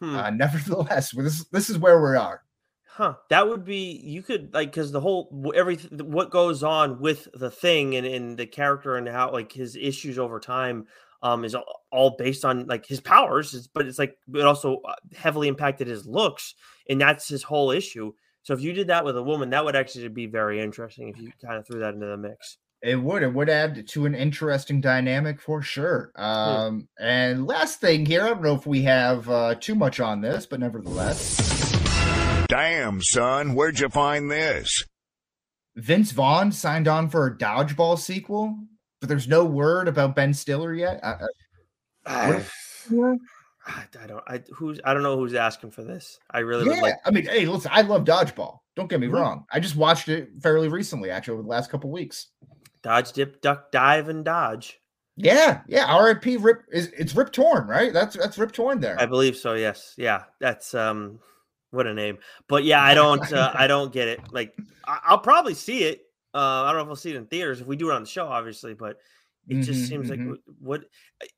[0.00, 0.16] hmm.
[0.16, 2.42] Uh, nevertheless, this this is where we are.
[2.96, 3.14] Huh.
[3.29, 7.50] That would be you could like because the whole everything what goes on with the
[7.50, 10.87] thing and, and the character and how like his issues over time
[11.22, 11.55] um is
[11.92, 14.81] all based on like his powers, but it's like it also
[15.14, 16.55] heavily impacted his looks,
[16.88, 18.12] and that's his whole issue.
[18.46, 21.18] So if you did that with a woman, that would actually be very interesting if
[21.18, 22.59] you kind of threw that into the mix.
[22.80, 23.24] It would.
[23.24, 26.12] It would add to an interesting dynamic for sure.
[26.14, 26.22] Hmm.
[26.22, 30.20] Um, and last thing here, I don't know if we have uh, too much on
[30.20, 31.74] this, but nevertheless,
[32.48, 34.85] Damn, son, where'd you find this?
[35.74, 38.56] Vince Vaughn signed on for a dodgeball sequel,
[39.00, 41.00] but there's no word about Ben Stiller yet.
[41.02, 41.26] I, I-
[42.09, 42.44] I,
[43.66, 44.22] I don't.
[44.29, 44.81] I who's.
[44.85, 46.18] I don't know who's asking for this.
[46.31, 46.94] I really yeah, like.
[47.05, 48.59] I mean, hey, listen, I love dodgeball.
[48.76, 49.12] Don't get me Mhm.
[49.14, 49.44] wrong.
[49.50, 52.29] I just watched it fairly recently, actually, over the last couple weeks.
[52.83, 54.79] Dodge, dip, duck, dive, and dodge.
[55.16, 55.98] Yeah, yeah.
[55.98, 57.92] RIP Rip is it's Rip Torn, right?
[57.92, 59.00] That's that's Rip Torn there.
[59.00, 59.55] I believe so.
[59.55, 59.94] Yes.
[59.96, 60.24] Yeah.
[60.40, 61.18] That's um.
[61.72, 62.18] What a name.
[62.48, 63.20] But yeah, I don't.
[63.33, 64.20] Uh, I don't get it.
[64.33, 64.55] Like,
[64.87, 66.02] I, I'll probably see it.
[66.33, 68.02] Uh, I don't know if I'll see it in theaters if we do it on
[68.02, 68.74] the show, obviously.
[68.74, 68.98] But
[69.48, 70.37] it just Mhm, seems like mhm.
[70.37, 70.85] wh- what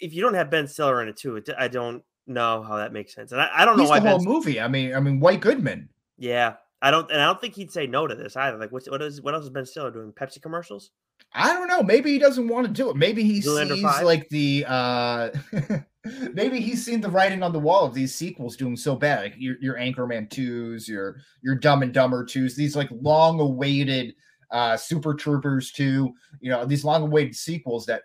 [0.01, 1.37] if you don't have Ben Stiller in it too?
[1.37, 4.01] It, I don't know how that makes sense, and I, I don't know why.
[4.01, 4.61] the whole Ben, movie.
[4.61, 5.89] I mean, I mean, White Goodman.
[6.17, 8.59] yeah, I don't, and I don't think he'd say no to this either.
[8.59, 10.13] Like, what's what is what else is Ben Stiller doing?
[10.13, 10.91] Pepsi commercials?
[11.35, 11.83] I don't know.
[11.83, 12.97] Maybe he doesn't want to do it.
[12.97, 14.05] Maybe he Zoolander sees five?
[14.05, 15.31] like the uh
[16.33, 19.23] maybe he's seen the writing on the wall of these sequels doing so bad.
[19.25, 24.15] Like your your Anchorman twos, your your Dumb and Dumber twos, these like long awaited
[24.53, 28.03] uh Super Troopers two, you know, these long awaited sequels that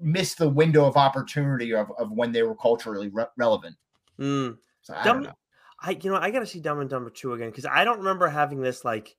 [0.00, 3.76] missed the window of opportunity of, of when they were culturally re- relevant.
[4.18, 4.50] Hmm.
[4.82, 5.28] So I Dumb-.
[5.82, 8.28] I you know I gotta see Dumb and Dumber two again because I don't remember
[8.28, 9.16] having this like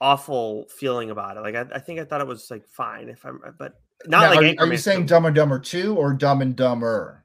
[0.00, 1.40] awful feeling about it.
[1.40, 4.30] Like I, I think I thought it was like fine if I'm, but not Now,
[4.30, 5.06] like are, you- are you saying 2.
[5.06, 7.24] Dumb and Dumber two or Dumb and Dumber?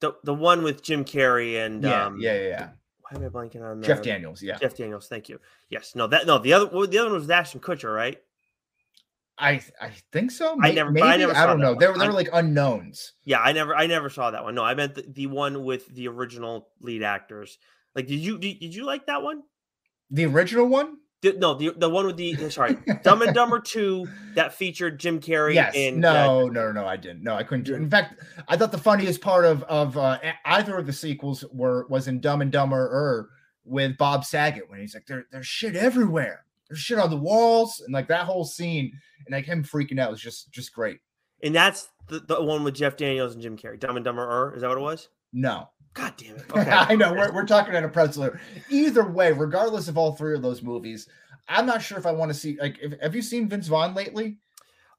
[0.00, 2.68] the the one with Jim Carrey and Yeah, um, yeah, yeah, yeah.
[3.00, 4.58] Why am I blanking on Jeff Daniels, yeah.
[4.58, 5.40] Jeff Daniels, thank you.
[5.70, 8.18] Yes, no, that no the other well, the other one was Ashton Kutcher, right?
[9.38, 10.56] I I think so.
[10.62, 11.70] I never- maybe I never I don't know.
[11.70, 11.78] one.
[11.78, 13.12] They were they were like unknowns.
[13.24, 14.54] Yeah, I never I never saw that one.
[14.54, 17.58] No, I meant the, the one with the original lead actors.
[17.94, 19.42] Like, did you did, did you like that one?
[20.10, 20.96] The original one?
[21.22, 25.20] The- no, the the one with the sorry, Dumb and Dumber two that featured Jim
[25.20, 25.54] Carrey.
[25.54, 25.74] Yes.
[25.76, 27.22] and uh, no, no, no, I didn't.
[27.24, 27.78] No, I couldn't do it.
[27.78, 31.86] In fact, I thought the funniest part of of uh, either of the sequels were
[31.88, 33.30] was in Dumb and Dumber or
[33.64, 36.44] with Bob Saget when he's like, there, there's shit everywhere.
[36.68, 38.92] There's shit on the walls, and like that whole scene,
[39.26, 40.98] and like him freaking out was just just great.
[41.42, 43.78] and that's the, the one with Jeff Daniels and Jim Carrey.
[43.78, 45.08] Dumb and Dumber, er, is that what it was?
[45.32, 46.44] No, God damn it!
[46.50, 48.30] Okay, I know we're, we're talking at a pretzel.
[48.70, 51.08] Either way, regardless of all three of those movies,
[51.48, 52.58] I'm not sure if I want to see.
[52.60, 54.38] Like, if, have you seen Vince Vaughn lately?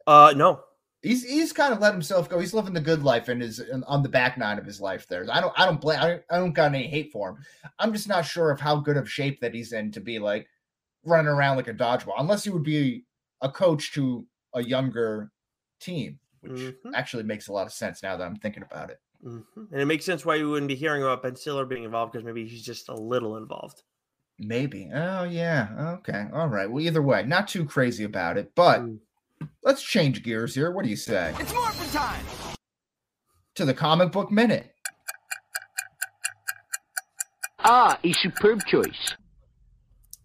[0.07, 0.61] uh, no,
[1.01, 2.39] He's he's kind of let himself go.
[2.39, 5.07] He's living the good life and is on the back nine of his life.
[5.07, 5.99] There, I don't I don't blame.
[5.99, 7.37] I don't, I don't got any hate for him.
[7.79, 10.47] I'm just not sure of how good of shape that he's in to be like
[11.05, 12.13] running around like a dodgeball.
[12.17, 13.05] Unless he would be
[13.41, 15.31] a coach to a younger
[15.79, 16.75] team, which Mhm.
[16.93, 18.99] actually makes a lot of sense now that I'm thinking about it.
[19.21, 19.43] Mhm.
[19.73, 22.23] and it makes sense why you wouldn't be hearing about Ben Stiller being involved because
[22.25, 23.83] maybe he's just a little involved.
[24.37, 24.89] Maybe.
[24.93, 25.95] Oh yeah.
[25.99, 26.27] Okay.
[26.31, 26.71] All right.
[26.71, 28.55] Well, either way, not too crazy about it.
[28.55, 28.99] But Mm.
[29.61, 30.71] let's change gears here.
[30.71, 31.35] What do you say?
[31.37, 32.25] It's morphin' time!
[33.55, 34.73] To the comic book minute.
[37.59, 39.15] Ah, a superb choice.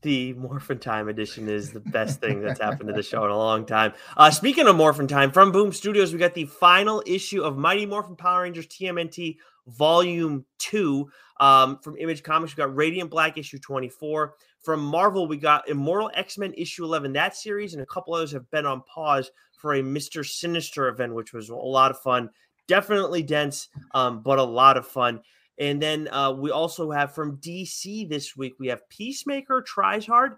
[0.05, 3.38] The Morphin Time edition is the best thing that's happened to the show in a
[3.38, 3.95] long time.
[4.19, 7.87] Uh, speaking of Morphin Time, from Boom Studios, we got the final issue of Mighty
[7.87, 11.11] Morphin Power Rangers TMNT Volume 2.
[11.40, 14.35] Um, from Image Comics, we got Radiant Black issue 24.
[14.61, 17.14] From Marvel, we got Immortal X Men issue 11.
[17.14, 20.23] That series and a couple others have been on pause for a Mr.
[20.23, 22.29] Sinister event, which was a lot of fun.
[22.69, 25.23] Definitely dense, um, but a lot of fun.
[25.59, 30.37] And then uh, we also have from DC this week, we have Peacemaker Tries Hard,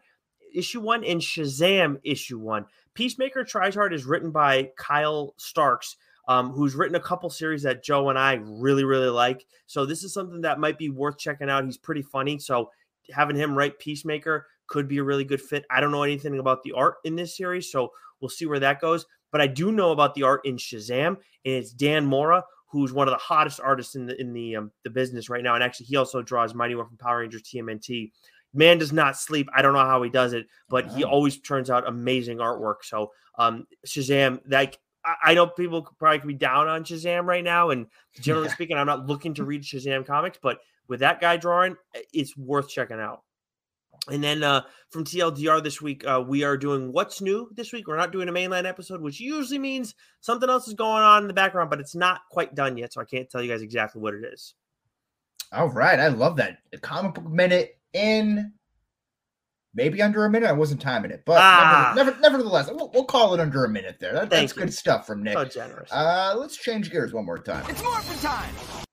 [0.55, 2.67] issue one, and Shazam, issue one.
[2.95, 5.97] Peacemaker Tries Hard is written by Kyle Starks,
[6.29, 9.47] um, who's written a couple series that Joe and I really, really like.
[9.67, 11.65] So this is something that might be worth checking out.
[11.65, 12.39] He's pretty funny.
[12.39, 12.71] So
[13.11, 15.65] having him write Peacemaker could be a really good fit.
[15.71, 18.81] I don't know anything about the art in this series, so we'll see where that
[18.81, 19.07] goes.
[19.31, 22.45] But I do know about the art in Shazam, and it's Dan Mora,
[22.77, 25.55] who's one of the hottest artists in the in the um, the business right now.
[25.55, 28.13] And actually, he also draws Mighty One from Power Rangers TMNT.
[28.53, 29.49] Man does not sleep.
[29.55, 32.77] I don't know how he does it, but he always turns out amazing artwork.
[32.83, 34.79] So um, Shazam, like
[35.25, 37.87] I, know people could probably could be down on Shazam right now, and
[38.21, 38.55] generally Yeah.
[38.55, 40.59] speaking, I'm not looking to read Shazam comics, but
[40.89, 41.77] with that guy drawing,
[42.13, 43.23] it's worth checking out.
[44.09, 47.89] And then uh, from TLDR this week, uh, we are doing what's new this week.
[47.89, 51.29] We're not doing a mainline episode, which usually means something else is going on in
[51.29, 54.01] the background, but it's not quite done yet, so I can't tell you guys exactly
[54.01, 54.55] what it is.
[55.53, 56.59] All right, I love that.
[56.71, 58.53] The comic book minute in
[59.75, 60.49] maybe under a minute.
[60.49, 61.93] I wasn't timing it, but Ah.
[61.95, 64.13] never, never, nevertheless, we'll, we'll call it under a minute there.
[64.15, 64.63] That, that's you.
[64.63, 65.35] good stuff from Nick.
[65.35, 65.93] So generous.
[65.93, 68.86] Uh, let's change gears one more time It's Morphin time!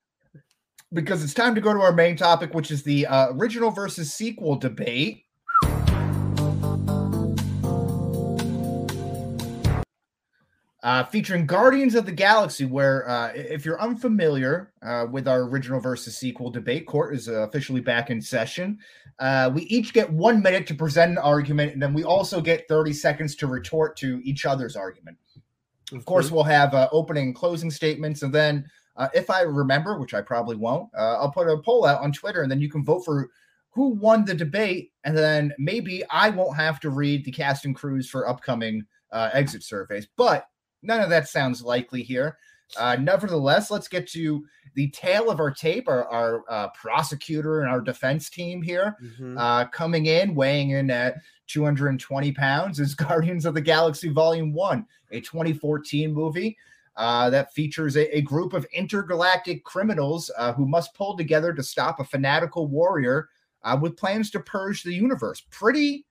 [0.94, 4.14] Because it's time to go to our main topic, which is the uh, original versus
[4.14, 5.24] sequel debate.
[10.82, 15.80] Uh, featuring Guardians of the Galaxy, where uh, if you're unfamiliar uh, with our original
[15.80, 18.78] versus sequel debate, court is uh, officially back in session.
[19.18, 22.68] Uh, we each get one minute to present an argument, and then we also get
[22.68, 25.16] 30 seconds to retort to each other's argument.
[25.92, 29.98] Of course, we'll have uh, opening and closing statements, and then uh, if I remember,
[29.98, 32.70] which I probably won't, uh, I'll put a poll out on Twitter, and then you
[32.70, 33.28] can vote for
[33.70, 37.74] who won the debate, and then maybe I won't have to read the cast and
[37.74, 40.06] crews for upcoming uh, exit surveys.
[40.16, 40.46] But
[40.82, 42.38] none of that sounds likely here.
[42.78, 45.88] Uh, nevertheless, let's get to the tail of our tape.
[45.88, 49.36] Our, our uh, prosecutor and our defense team here Mhm.
[49.38, 51.16] uh, coming in, weighing in at
[51.48, 56.56] 220 pounds, is Guardians of the Galaxy Volume 1, a 2014 movie
[56.96, 61.62] uh, that features a, a group of intergalactic criminals uh, who must pull together to
[61.62, 63.28] stop a fanatical warrior
[63.62, 65.42] uh, with plans to purge the universe.
[65.50, 66.06] Pretty.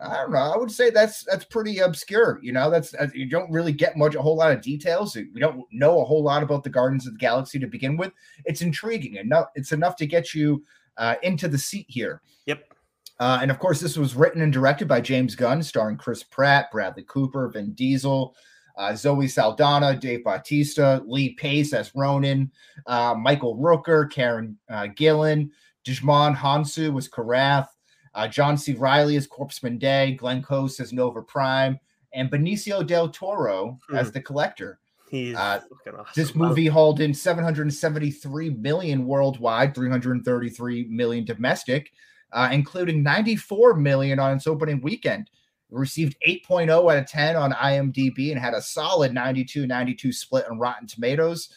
[0.00, 0.38] I don't know.
[0.38, 2.38] I would say that's that's pretty obscure.
[2.42, 5.14] You know, that's uh, you don't really get much, a whole lot of details.
[5.14, 8.12] We don't know a whole lot about the Guardians of the Galaxy to begin with.
[8.46, 9.48] It's intriguing enough.
[9.54, 10.64] It's enough to get you
[10.96, 12.22] uh, into the seat here.
[12.46, 12.72] Yep.
[13.20, 16.70] Uh, and of course, this was written and directed by James Gunn, starring Chris Pratt,
[16.72, 18.34] Bradley Cooper, Vin Diesel,
[18.76, 22.50] uh, Zoe Saldana, Dave Bautista, Lee Pace as Ronan,
[22.86, 25.50] uh, Michael Rooker, Karen uh, Gillan,
[25.84, 27.68] Djimon Hounsou was Korath,
[28.14, 28.74] uh, John C.
[28.74, 31.78] Reilly as Corpsman Dey, Glenn Close as Nova Prime,
[32.14, 34.78] and Benicio del Toro as the Collector.
[35.10, 36.04] He's uh, awesome.
[36.14, 41.92] This movie hauled in 773 million worldwide, 333 million domestic,
[42.32, 45.28] uh, including 94 million on its opening weekend.
[45.72, 50.58] Received 8.0 out of 10 on IMDb and had a solid 92 92 split on
[50.58, 51.48] Rotten Tomatoes,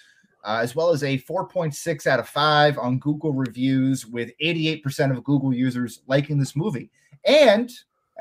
[0.45, 5.23] uh, as well as a 4.6 out of 5 on Google reviews, with 88% of
[5.23, 6.89] Google users liking this movie.
[7.25, 7.69] And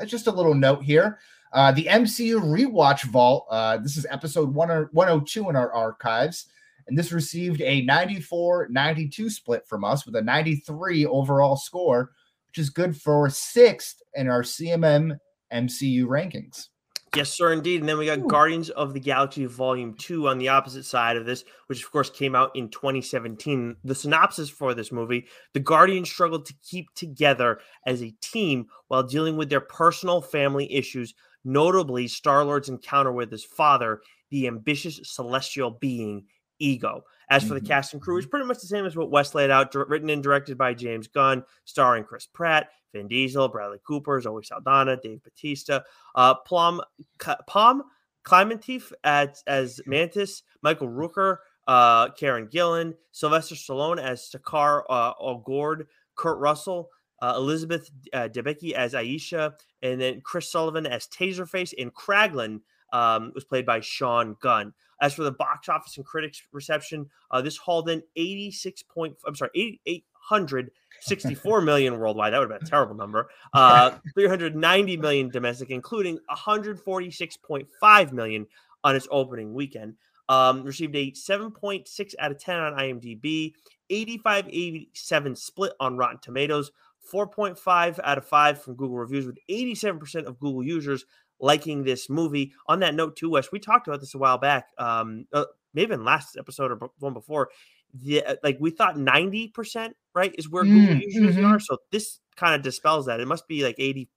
[0.00, 1.18] uh, just a little note here
[1.54, 3.46] uh, the MCU Rewatch Vault.
[3.48, 6.46] Uh, this is episode 10 102 in our archives.
[6.87, 12.11] And this received a 94 92 split from us with a 93 overall score,
[12.48, 15.16] which is good for sixth in our CMM
[15.54, 16.68] MCU rankings.
[17.14, 17.80] Yes, sir, indeed.
[17.80, 21.26] And then we got Guardians of the Galaxy Volume 2 on the opposite side of
[21.26, 23.76] this, which of course came out in 2017.
[23.84, 29.04] The synopsis for this movie the Guardians struggled to keep together as a team while
[29.04, 31.14] dealing with their personal family issues,
[31.44, 36.24] notably Star Lord's encounter with his father, the ambitious celestial being
[36.58, 37.04] Ego.
[37.30, 37.66] As for the Mhm.
[37.66, 40.22] cast and crew, it's pretty much the same as what Wes laid out, written and
[40.22, 45.84] directed by James Gunn, starring Chris Pratt, Vin Diesel, Bradley Cooper, Zoe Saldana, Dave Bautista,
[46.14, 46.80] uh, Plum,
[47.18, 47.82] K- Pom
[48.24, 55.87] Klementieff as, as Mantis, Michael Rooker, uh, Karen Gillan, Sylvester Stallone as Stakar uh, Ogord,
[56.14, 56.90] Kurt Russell,
[57.22, 62.60] uh, Elizabeth uh, Debicki as Ayesha, and then Chris Sullivan as Taserface, and Kraglin
[62.94, 64.72] um, was played by Sean Gunn.
[65.02, 69.35] As for the box office and critics reception, uh, this hauled in 86 point, I'm
[69.35, 69.50] sorry,
[69.85, 72.33] 864 million worldwide.
[72.33, 73.28] That would have been a terrible number.
[73.52, 78.46] Uh, 390 million domestic, including 146.5 million
[78.85, 79.96] on its opening weekend.
[80.28, 83.52] Um, received a 7.6 out of 10 on IMDb,
[83.90, 86.70] 85 87 split on Rotten Tomatoes,
[87.12, 91.04] 4.5 out of 5 from Google reviews, with 87% of Google users
[91.40, 92.53] liking this movie.
[92.68, 95.44] On that note, too, Wes, we talked about this a while back, um, uh,
[95.75, 97.51] maybe in last episode or one before.
[97.94, 101.47] The, uh, like we thought 90% right is where Google Mm, users mhm.
[101.47, 101.61] are.
[101.61, 103.20] So this kind of dispels that.
[103.20, 104.09] It must be like 80.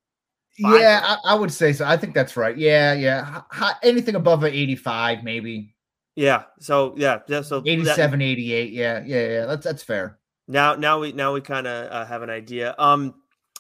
[0.60, 1.86] Yeah, I, I would say so.
[1.86, 2.58] I think that's right.
[2.58, 3.42] Yeah, yeah.
[3.62, 5.76] H- anything above a 85, maybe
[6.16, 6.46] Yeah.
[6.60, 7.20] So yeah.
[7.28, 8.72] yeah, So that- 88.
[8.74, 9.46] Yeah, yeah, yeah.
[9.46, 10.18] That's that's fair.
[10.48, 13.14] now now we now we kind of uh, have an idea um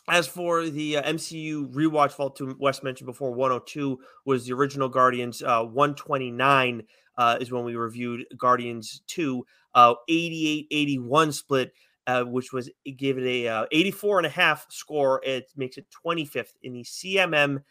[0.09, 4.89] as for the uh, mcu rewatch vault to Wes mentioned before 102 was the original
[4.89, 6.83] guardians uh 129
[7.17, 11.73] uh is when we reviewed guardians 2 uh 88 81 split
[12.07, 15.77] uh, which was it gave it a uh, 84 and a half score it makes
[15.77, 17.61] it 25th in the cmm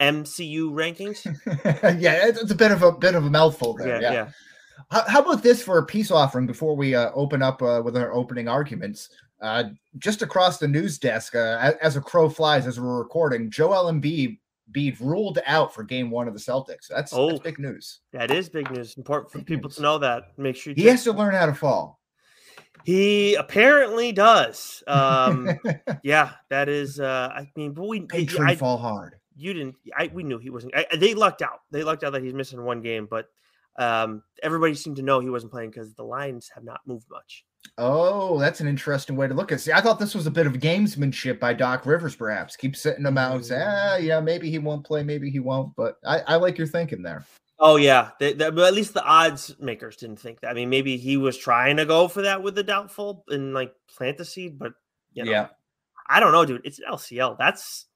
[0.00, 1.24] mcu rankings
[2.00, 4.00] yeah, it's, it's a bit of a bit of a mouthful there.
[4.00, 4.12] yeah Yeah.
[4.12, 4.28] yeah
[4.90, 7.96] How, how about this for a peace offering before we uh, open up uh, with
[7.96, 9.10] our opening arguments?
[9.40, 9.64] Uh,
[9.98, 14.38] just across the news desk, uh, as, a crow flies, as we're recording, Joel Embiid
[14.72, 16.88] Embiid ruled out for Game One of the Celtics.
[16.90, 17.28] That's, Oh.
[17.30, 18.00] that's big news.
[18.12, 19.76] that is big news important for Big people news.
[19.76, 22.00] to know that make sure you He check- has to learn how to fall.
[22.84, 24.82] He apparently does.
[24.86, 25.50] Um,
[26.02, 27.00] yeah, that is.
[27.00, 29.14] Uh, I mean, but we Patron I, fall hard.
[29.36, 29.74] you didn't.
[29.96, 30.74] I we knew he wasn't.
[30.76, 31.60] I, they lucked out.
[31.70, 33.26] They lucked out that he's missing one game, but
[33.78, 37.44] um, everybody seemed to know he wasn't playing because the lines have not moved much.
[37.76, 39.60] Oh, that's an interesting way to look at it.
[39.60, 42.56] See, I thought this was a bit of gamesmanship by Doc Rivers, perhaps.
[42.56, 45.74] Keep sitting him out and say, ah, yeah, maybe he won't play, maybe he won't.
[45.76, 47.24] But I, I like your thinking there.
[47.60, 50.50] Oh yeah, they, they- but at least the odds makers didn't think that.
[50.50, 53.74] I mean, maybe he was trying to go for that with the doubtful and like
[53.96, 54.72] plant the seed, but
[55.12, 55.48] you know, Yeah.
[56.08, 56.62] I don't know, dude.
[56.64, 57.36] It's LCL.
[57.38, 57.86] That's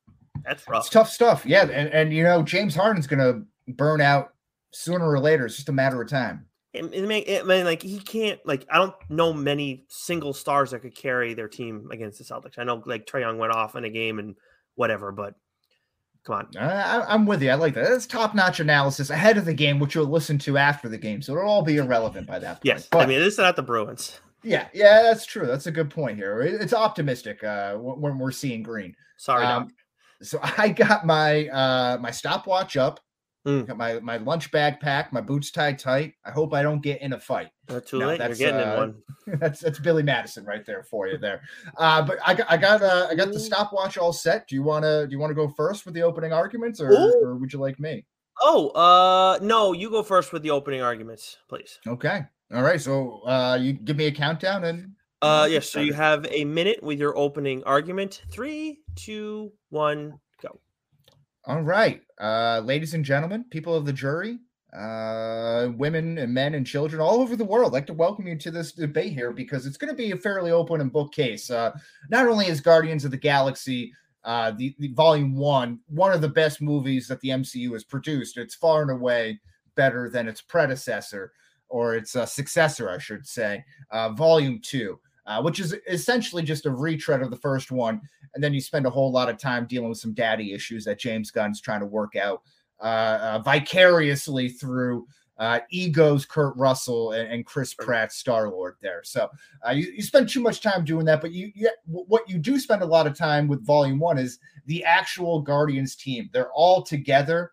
[0.44, 0.80] that's rough.
[0.84, 1.46] It's tough stuff.
[1.46, 1.62] Yeah.
[1.62, 4.34] And, and you know, James Harden's going to burn out
[4.72, 5.46] sooner or later.
[5.46, 6.46] It's just a matter of time.
[6.74, 10.80] It, make, it, man, like he can't like I don't know many single stars that
[10.80, 12.58] could carry their team against the Celtics.
[12.58, 14.36] I know like Trae Young went off in a game and
[14.76, 15.34] whatever, but
[16.24, 16.48] come on.
[16.58, 17.50] I, I- I'm with you.
[17.50, 17.88] I like that.
[17.90, 21.20] That's top notch analysis ahead of the game, which you'll listen to after the game.
[21.20, 22.64] So it'll all be irrelevant by that point.
[22.64, 24.18] Yes, But- I mean this is not the Bruins.
[24.44, 25.46] Yeah, yeah, that's true.
[25.46, 26.40] That's a good point here.
[26.40, 28.96] It- It's optimistic uh, when we're seeing green.
[29.18, 29.44] Sorry.
[29.44, 29.68] Um,
[30.22, 32.98] so I got my uh, my stopwatch up,
[33.46, 33.66] Mm.
[33.66, 36.14] got my my lunch bag packed, my boots tied tight.
[36.24, 37.48] I hope I don't get in a fight.
[37.68, 38.20] Not too no, late.
[38.20, 39.02] You're that's, getting uh, in one.
[39.40, 41.42] that's that's Billy Madison right there for you there.
[41.76, 44.46] Uh, but I got I got uh, I got the stopwatch all set.
[44.46, 46.92] Do you want to do you want to go first with the opening arguments, or,
[46.92, 48.04] or would you like me?
[48.40, 51.80] Oh, uh, no, you go first with the opening arguments, please.
[51.86, 52.22] Okay,
[52.54, 52.80] all right.
[52.80, 55.70] So uh, you give me a countdown and Uh, get yes.
[55.70, 58.22] So you have a minute with your opening argument.
[58.30, 60.20] Three, two, one, go.
[61.44, 64.38] All right, uh, ladies and gentlemen, people of the jury,
[64.72, 68.52] uh, women and men and children all over the world, like to welcome you to
[68.52, 71.50] this debate here because it's going to be a fairly open and book case.
[71.50, 71.76] Uh,
[72.10, 76.28] not only is Guardians of the Galaxy, uh, the, the Volume One, one of the
[76.28, 78.38] best movies that the MCU has produced.
[78.38, 79.40] It's far and away
[79.74, 81.32] better than its predecessor
[81.68, 85.00] or its uh, successor, I should say, uh, Volume Two.
[85.24, 88.00] Uh, which is essentially just a retread of the first one
[88.34, 90.98] and then you spend a whole lot of time dealing with some daddy issues that
[90.98, 92.42] James Gunn's trying to work out
[92.80, 95.06] uh, uh, vicariously through
[95.38, 98.76] uh, egos, Kurt Russell and, and Chris Pratt, Star Lord.
[98.80, 99.28] There, so
[99.66, 101.20] uh, you, you spend too much time doing that.
[101.20, 104.38] But you, you, what you do spend a lot of time with Volume One is
[104.66, 106.30] the actual Guardians team.
[106.32, 107.52] They're all together.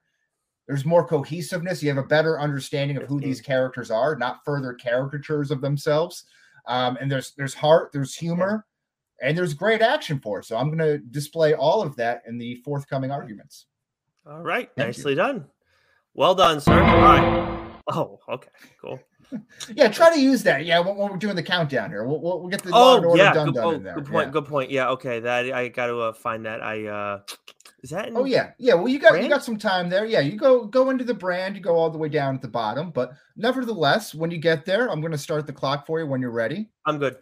[0.68, 1.82] There's more cohesiveness.
[1.82, 6.26] You have a better understanding of who these characters are, not further caricatures of themselves.
[6.68, 8.66] Um, and there's there's heart, there's humor,
[9.22, 10.42] and there's great action for.
[10.44, 13.66] So I'm going to display all of that in the forthcoming arguments.
[14.26, 14.70] All right.
[14.76, 15.02] Thank you.
[15.04, 15.46] nicely done.
[16.14, 16.74] Well done, sir.
[16.82, 17.70] All right.
[17.92, 18.50] Oh, okay.
[18.82, 19.00] Cool.
[19.76, 20.66] Yeah, try to use that.
[20.66, 23.04] Yeah, when, when we're doing the countdown here, we'll, we'll, we'll get the law Oh,
[23.06, 23.32] order yeah.
[23.32, 23.94] done Good, done oh, in there.
[23.94, 24.28] good point.
[24.28, 24.32] Yeah.
[24.32, 24.72] Good point.
[24.72, 24.90] Yeah.
[24.90, 25.20] Okay.
[25.20, 26.64] That I got to uh, find that.
[26.64, 27.20] I uh,
[27.82, 28.08] is that?
[28.10, 28.74] In, Oh yeah, yeah.
[28.74, 30.06] Well, you got you got some time there.
[30.06, 31.56] Yeah, you go go into the brand.
[31.56, 32.92] You go all the way down at the bottom.
[32.92, 36.22] But nevertheless, when you get there, I'm going to start the clock for you when
[36.22, 36.70] you're ready.
[36.86, 37.18] I'm good.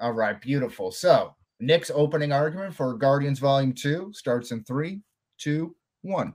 [0.00, 0.92] All right, beautiful.
[0.92, 5.00] So Nick's opening argument for Guardians Volume Two starts in three,
[5.38, 6.34] two, one.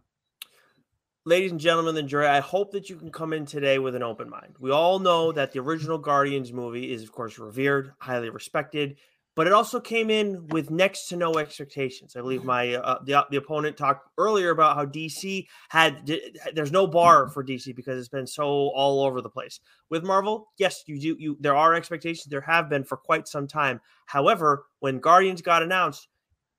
[1.26, 4.04] ladies and gentlemen the jury, I hope that you can come in today with an
[4.04, 4.56] open mind.
[4.60, 8.98] We all know that the original Guardians movie is, of course, revered, highly respected,
[9.36, 12.16] but it also came in with next to no expectations.
[12.16, 16.10] I believe my uh, the, the opponent talked earlier about how DC had
[16.54, 19.60] there's no bar for DC because it's been so all over the place.
[19.90, 22.26] With Marvel, yes, you do you there are expectations.
[22.30, 23.82] There have been for quite some time.
[24.06, 26.08] However, when Guardians got announced,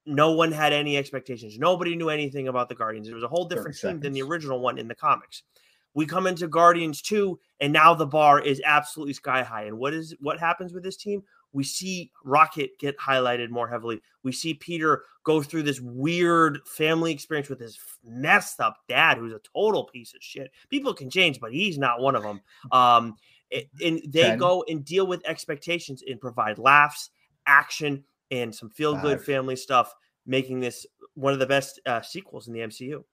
[0.07, 1.59] no one had any expectations.
[1.59, 3.09] Nobody knew anything about the Guardians.
[3.09, 5.43] It was a whole different team than the original one in the comics.
[5.95, 9.65] We come into Guardians 2 and now the bar is absolutely sky high.
[9.65, 11.23] And what is what happens with this team?
[11.55, 14.03] We see Rocket get highlighted more heavily.
[14.23, 19.33] We see Peter go through this weird family experience with his messed up dad who's
[19.33, 20.51] a total piece of shit.
[20.69, 22.40] People can change, but he's not one of them.
[22.71, 23.17] Um
[23.81, 24.38] and they Ten.
[24.38, 27.11] go and deal with expectations and provide laughs,
[27.47, 29.95] action, and some feel good family stuff,
[30.27, 33.05] making this one of the best uh, sequels in the MCU.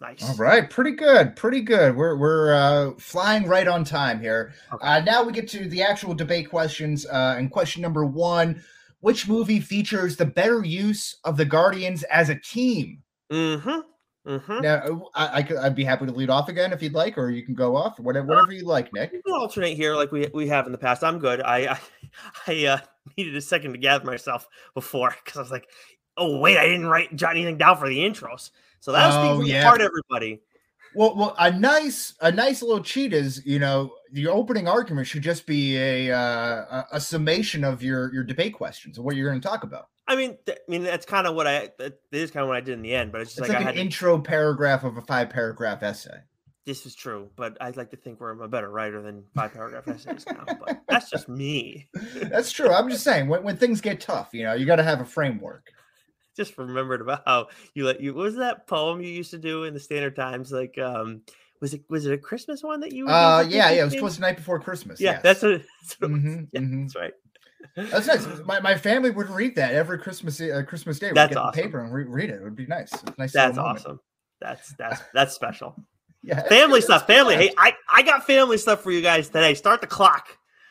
[0.00, 0.26] Nice.
[0.26, 1.94] All right, pretty good, pretty good.
[1.94, 4.54] We're we're uh, flying right on time here.
[4.72, 4.86] Okay.
[4.86, 7.04] Uh, now we get to the actual debate questions.
[7.04, 8.62] Uh, and question number one:
[9.00, 13.02] Which movie features the better use of the Guardians as a team?
[13.30, 13.80] Mm-hmm.
[14.26, 14.60] Mm-hmm.
[14.60, 17.30] Now, I, I could, I'd be happy to lead off again if you'd like, or
[17.30, 19.12] you can go off, whatever, whatever you like, Nick.
[19.12, 21.04] We can alternate here like we we have in the past.
[21.04, 21.42] I'm good.
[21.42, 21.80] I I,
[22.46, 22.78] I uh,
[23.18, 25.68] needed a second to gather myself before because I was like,
[26.16, 28.50] oh wait, I didn't write jot anything down for the intros.
[28.80, 29.64] So that was Oh, being yeah.
[29.64, 30.40] part everybody.
[30.94, 35.22] Well, well, a nice, a nice little cheat is, you know, the opening argument should
[35.22, 39.40] just be a uh, a, summation of your your debate questions and what you're going
[39.40, 39.86] to talk about.
[40.08, 42.56] I mean, th- I mean that's kind of what I that is kind of what
[42.56, 43.12] I did in the end.
[43.12, 45.84] But it's just It's like, like, I an to- intro paragraph of a five paragraph
[45.84, 46.18] essay.
[46.66, 49.86] this is true, but I'd like to think we're a better writer than five paragraph
[49.86, 50.42] essays now.
[50.44, 51.88] But that's just me.
[52.14, 52.70] That's true.
[52.72, 55.04] I'm just saying when, when things get tough, you know, you got to have a
[55.04, 55.68] framework.
[56.36, 59.64] Just remembered about how you let you what was that poem you used to do
[59.64, 60.52] in the Standard Times?
[60.52, 61.22] Like, um,
[61.60, 63.06] was it was it a Christmas one that you?
[63.08, 63.80] Uh, yeah, yeah.
[63.82, 63.94] It was Christmas?
[63.94, 65.00] supposed to night before Christmas.
[65.00, 65.22] Yeah, yes.
[65.22, 65.62] that's what.
[65.82, 66.22] That's, what it was.
[66.22, 66.82] Mhm, Yeah, mhm.
[66.82, 67.12] that's right.
[67.76, 68.26] That's nice.
[68.46, 71.08] My, my family would read that every Christmas uh, Christmas day.
[71.08, 71.62] We'd That's get the awesome.
[71.62, 72.36] paper and re- read it.
[72.36, 72.90] It would be nice.
[73.18, 73.32] Nice.
[73.32, 74.00] That's awesome.
[74.40, 75.76] That's that's that's special.
[76.22, 76.40] Yeah.
[76.48, 77.02] Family it's- stuff.
[77.02, 77.34] it's Family.
[77.34, 77.42] fun.
[77.42, 79.52] Hey, I I got family stuff for you guys today.
[79.54, 80.28] Start the clock.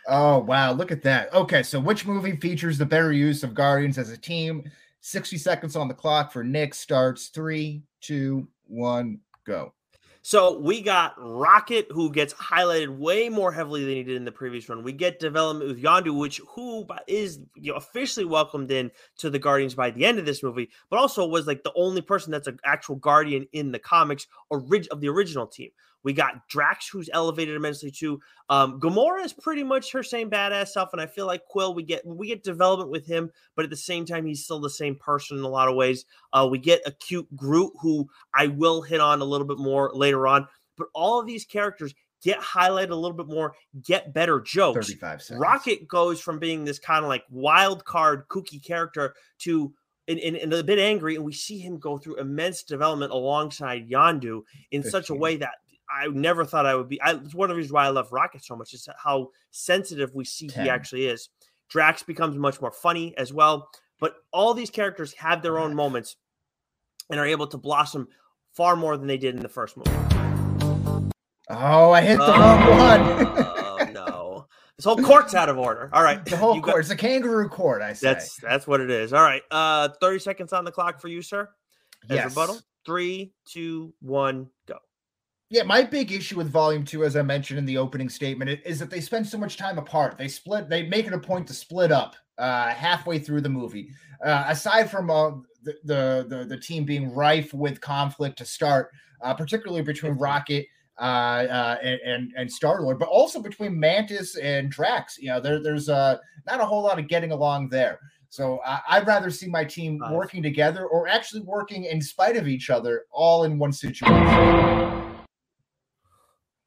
[0.08, 0.72] Oh wow!
[0.72, 1.32] Look at that.
[1.34, 4.64] Okay, so which movie features the better use of Guardians as a team?
[5.02, 6.74] Sixty seconds on the clock for Nick.
[6.74, 9.74] Starts three, two, one, go.
[10.22, 14.32] So we got Rocket, who gets highlighted way more heavily than he did in the
[14.32, 14.84] previous run.
[14.84, 19.40] We get development with Yondu, which who is you know, officially welcomed in to the
[19.40, 22.48] Guardians by the end of this movie, but also was like the only person that's
[22.48, 25.70] an actual Guardian in the comics orig- of the original team.
[26.04, 28.22] We got Drax, who's elevated immensely too.
[28.50, 31.84] Um, Gamora is pretty much her same badass self, and I feel like Quill, we
[31.84, 34.96] get we get development with him, but at the same time, he's still the same
[34.96, 36.06] person in a lot of ways.
[36.32, 39.92] Uh, we get a cute Groot, who I will hit on a little bit more
[39.94, 40.48] later on.
[40.78, 41.94] But all of these characters
[42.24, 44.88] get highlighted a little bit more, get better jokes.
[44.88, 45.42] Thirty-five seconds.
[45.42, 49.74] Rocket goes from being this kind of like wild card, kooky character to
[50.08, 53.90] and, and, and a bit angry, and we see him go through immense development alongside
[53.90, 54.42] Yondu
[54.72, 55.56] in such a way that
[55.90, 57.02] I never thought I would be.
[57.02, 60.14] I, it's one of the reasons why I love Rocket so much is how sensitive
[60.14, 60.64] we see 10.
[60.64, 61.30] he actually is.
[61.70, 63.70] Drax becomes much more funny as well,
[64.00, 66.16] but all these characters have their own moments
[67.10, 68.08] and are able to blossom
[68.54, 69.90] far more than they did in the first movie.
[71.52, 73.02] Oh, I hit the wrong one.
[73.02, 75.90] Oh no, this whole court's out of order.
[75.94, 76.82] All right, the whole you got- court.
[76.82, 77.82] It's a kangaroo court.
[77.82, 78.08] I say.
[78.08, 79.14] That's that's what it is.
[79.14, 81.50] All right, uh, thirty seconds on the clock for you, sir.
[82.10, 82.26] As yes.
[82.30, 82.60] rebuttal.
[82.86, 84.78] Three, two, one, go.
[85.52, 88.78] Yeah, my big issue with Volume Two, as I mentioned in the opening statement, is
[88.78, 90.16] that they spend so much time apart.
[90.16, 90.70] They split.
[90.70, 93.90] They make it a point to split up uh, halfway through the movie.
[94.24, 95.32] Uh, aside from uh,
[95.64, 98.92] the, the the the team being rife with conflict to start,
[99.22, 100.68] uh, particularly between Rocket.
[101.00, 105.18] Uh, uh, and and, and Star Lord, but also between Mantis and Drax.
[105.18, 108.02] You know, there, there's uh, not a whole lot of getting along there.
[108.28, 112.50] So I, I'd rather see my team working together or actually working in spite of
[112.50, 115.09] each other, all in one situation.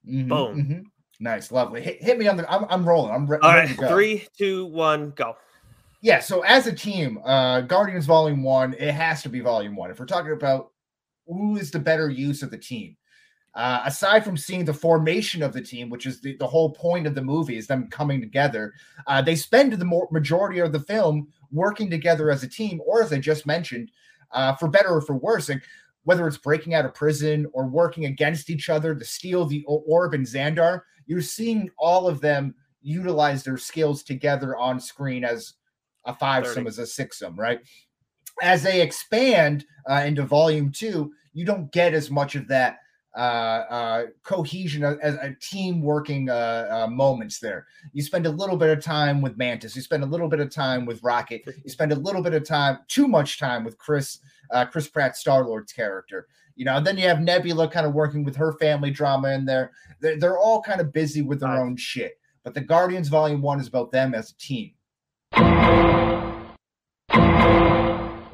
[0.08, 0.56] Mhm, Boom.
[0.56, 0.84] mhm.
[1.20, 1.82] Nice, lovely.
[1.82, 2.50] Hit, hit me on the.
[2.52, 3.12] I'm, I'm rolling.
[3.12, 5.36] I'm re- All ready right, three, two, one, go.
[6.00, 6.18] Yeah.
[6.18, 9.90] So as a team, uh, Guardians Volume One, it has to be Volume One.
[9.90, 10.72] If we're talking about
[11.26, 12.96] who is the better use of the team,
[13.54, 17.06] uh, aside from seeing the formation of the team, which is the, the whole point
[17.06, 18.72] of the movie, is them coming together.
[19.06, 23.02] Uh, they spend the more, majority of the film working together as a team, or
[23.02, 23.90] as I just mentioned,
[24.32, 25.50] uh, for better or for worse.
[25.50, 25.62] Like,
[26.04, 30.14] whether it's breaking out of prison or working against each other to steal the orb
[30.14, 35.54] and Xandar, you're seeing all of them utilize their skills together on screen as
[36.06, 37.60] a five sum as a six sum, right?
[38.42, 42.78] As they expand uh, into volume two, you don't get as much of that
[43.14, 47.66] uh, uh, cohesion as, as a team working uh, uh, moments there.
[47.92, 50.50] You spend a little bit of time with Mantis, you spend a little bit of
[50.50, 54.18] time with Rocket, you spend a little bit of time, too much time with Chris,
[54.50, 56.26] uh, Chris Pratt, Star Lord's character.
[56.54, 59.46] You know, and then you have Nebula kind of working with her family drama in
[59.46, 59.72] there.
[60.00, 62.18] They're, they're all kind of busy with their own shit.
[62.44, 64.72] But the Guardians Volume One is about them as a team.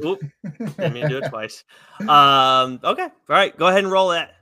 [0.04, 0.22] Oop,
[0.58, 1.64] didn't mean to do it twice.
[2.00, 4.37] Um, okay, all right, go ahead and roll that.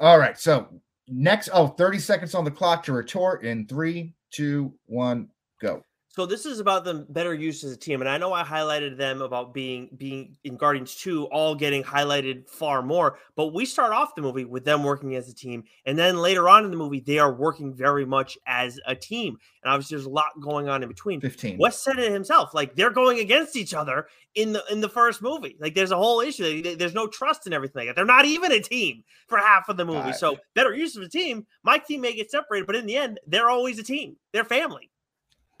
[0.00, 0.38] All right.
[0.38, 0.68] So
[1.08, 5.28] next, oh, 30 seconds on the clock to retort in three, two, one,
[5.60, 5.84] go.
[6.12, 8.96] So this is about them better use as a team, and I know I highlighted
[8.96, 13.18] them about being being in Guardians Two, all getting highlighted far more.
[13.36, 16.48] But we start off the movie with them working as a team, and then later
[16.48, 19.36] on in the movie, they are working very much as a team.
[19.62, 21.20] And obviously, there's a lot going on in between.
[21.20, 21.58] 15.
[21.58, 25.22] Wes said it himself, like they're going against each other in the in the first
[25.22, 25.56] movie.
[25.60, 26.76] Like there's a whole issue.
[26.76, 27.92] There's no trust in everything.
[27.94, 30.12] They're not even a team for half of the movie.
[30.12, 31.46] So better use of a team.
[31.62, 34.16] My team may get separated, but in the end, they're always a team.
[34.32, 34.89] They're family.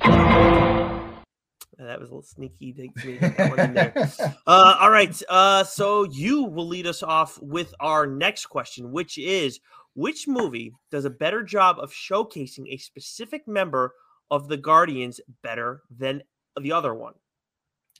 [0.02, 2.72] That was a little sneaky.
[2.72, 4.34] to-.
[4.46, 5.22] Uh, all right.
[5.28, 9.60] Uh, so you will lead us off with our next question, which is
[9.94, 13.94] which movie does a better job of showcasing a specific member
[14.30, 16.22] of the Guardians better than
[16.60, 17.14] the other one?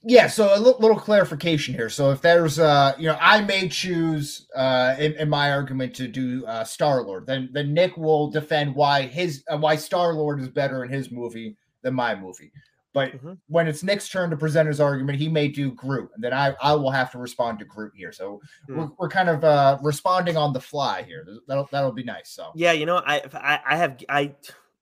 [0.02, 0.28] yeah.
[0.28, 1.90] So a li- little clarification here.
[1.90, 6.08] So if there's, uh, you know, I may choose, uh, in, in my argument to
[6.08, 10.40] do uh, Star Lord, then then Nick will defend why his uh, why Star Lord
[10.40, 12.52] is better in his movie than my movie.
[12.92, 13.38] But Mhm.
[13.46, 16.56] when it's Nick's turn to present his argument, he may do Groot, and then I,
[16.60, 18.10] I will have to respond to Groot here.
[18.10, 18.78] So Hmm.
[18.78, 21.24] we're, we're kind of uh, responding on the fly here.
[21.46, 22.30] That'll that'll be nice.
[22.30, 24.34] So Yeah, you know, I I, I have I,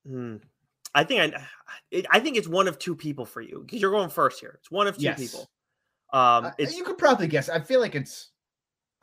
[0.07, 0.37] hmm,
[0.95, 4.09] I think I, I think it's one of two people for you because you're going
[4.09, 4.57] first here.
[4.59, 5.19] It's one of two Yes.
[5.19, 5.51] people.
[6.15, 7.51] Um, it's you could probably guess.
[7.51, 8.31] I feel like it's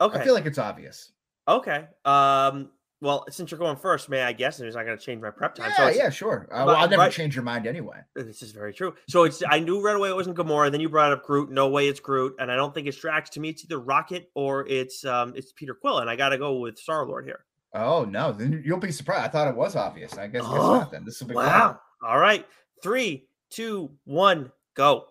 [0.00, 0.18] okay.
[0.18, 1.12] I feel like it's obvious.
[1.46, 1.86] okay.
[2.04, 4.58] Um, well, since you're going first, may I guess?
[4.58, 5.70] And it's not going to change my prep time.
[5.76, 6.48] so Yeah, it's, yeah, sure.
[6.50, 7.98] Uh, well, I'll never right- change your mind anyway.
[8.14, 8.94] This is very true.
[9.08, 10.70] So it's I knew right away it wasn't Gamora.
[10.72, 11.50] Then you brought up Groot.
[11.50, 13.30] No way it's Groot, and I don't think it's Drax.
[13.30, 16.38] To me, it's either Rocket or it's um it's Peter Quill, and I got to
[16.38, 17.44] go with Star Lord here.
[17.74, 19.24] Oh no, then you'll be surprised.
[19.24, 20.16] I thought it was obvious.
[20.16, 20.90] I guess, guess Oh, not.
[20.92, 21.46] Then this will be fun.
[21.46, 21.80] Wow.
[22.02, 22.46] All right.
[22.82, 25.04] Three, two, one, go.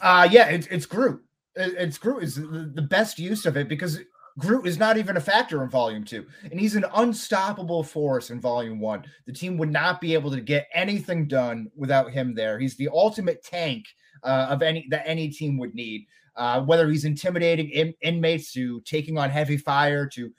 [0.00, 1.22] Uh yeah, it's it's Groot.
[1.54, 3.98] It's Groot is the best use of it because
[4.38, 8.40] Groot is not even a factor in Volume Two, and he's an unstoppable force in
[8.40, 9.04] Volume One.
[9.26, 12.58] The team would not be able to get anything done without him there.
[12.58, 13.86] He's the ultimate tank
[14.22, 16.06] uh, of any that any team would need.
[16.36, 20.30] Uh, whether he's intimidating in, inmates to taking on heavy fire to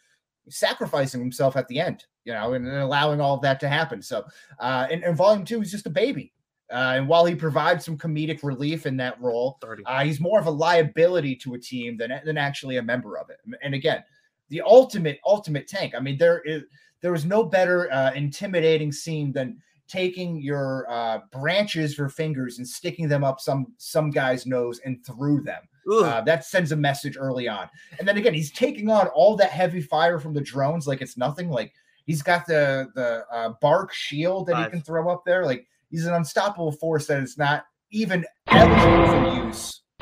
[0.48, 4.00] sacrificing himself at the end, you know, and, and allowing all of that to happen.
[4.04, 4.24] So,
[4.60, 6.34] uh, in Volume Two, he's just a baby.
[6.72, 10.48] Uh, and while he provides some comedic relief in that role, uh, he's more of
[10.48, 13.38] a liability to a team than than actually a member of it.
[13.64, 14.04] And again,
[14.50, 15.94] the ultimate ultimate tank.
[15.96, 16.64] I mean, there is
[17.02, 22.68] there is no better uh, intimidating scene than taking your uh, branches, for fingers, and
[22.68, 25.64] sticking them up some some guy's nose and through them.
[26.04, 27.70] Uh, that sends a message early on.
[27.98, 31.16] And then again, he's taking on all that heavy fire from the drones like it's
[31.16, 31.50] nothing.
[31.50, 31.74] Like
[32.06, 34.66] he's got the the uh, bark shield that Five.
[34.66, 35.46] he can throw up there.
[35.46, 39.82] Like he's an unstoppable force that is not even eligible for use.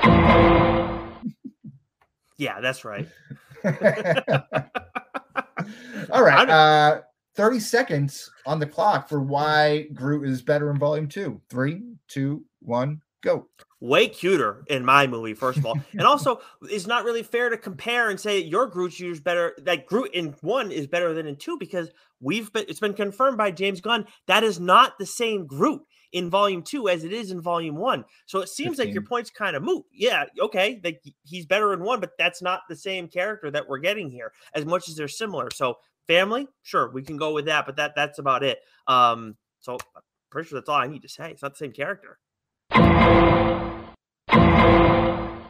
[2.36, 3.08] yeah, that's right.
[6.10, 6.48] All right.
[6.48, 7.00] Uh,
[7.34, 11.40] 30 seconds on the clock for why Groot is better in volume two.
[11.50, 13.48] Three, two, one, go.
[13.80, 15.78] Way cuter in my movie, first of all.
[15.92, 19.54] and also, it's not really fair to compare and say your Groot is better.
[19.64, 23.36] Like Groot in one is better than in two because we've been it's been confirmed
[23.36, 27.30] by James Gunn that is not the same Groot in volume two as it is
[27.30, 28.04] in volume one.
[28.24, 29.84] So it seems like your point's kind of moot.
[29.92, 33.78] Yeah, okay, like he's better in one, but that's not the same character that we're
[33.78, 35.50] getting here, as much as they're similar.
[35.50, 35.74] So
[36.06, 38.60] family, sure, we can go with that, but that that's about it.
[38.86, 41.30] Um, so I'm pretty sure that's all I need to say.
[41.30, 42.18] It's not the same character.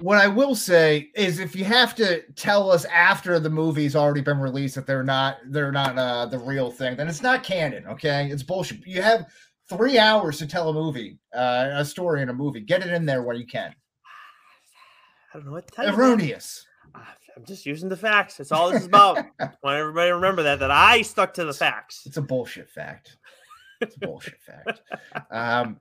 [0.01, 4.21] What I will say is if you have to tell us after the movie's already
[4.21, 7.87] been released that they're not they're not uh, the real thing, then it's not canon,
[7.87, 8.29] okay?
[8.31, 8.87] It's bullshit.
[8.87, 9.27] You have
[9.69, 12.61] three hours to tell a movie, uh, a story in a movie.
[12.61, 13.75] Get it in there when you can.
[15.33, 16.65] I don't know what to tell Erroneous.
[16.95, 18.37] Ah, I'm just using the facts.
[18.37, 19.17] That's all this is about.
[19.39, 22.03] want everybody to remember that that I stuck to the facts.
[22.07, 23.17] It's a bullshit fact.
[23.81, 24.81] It's a bullshit fact.
[25.31, 25.81] Um,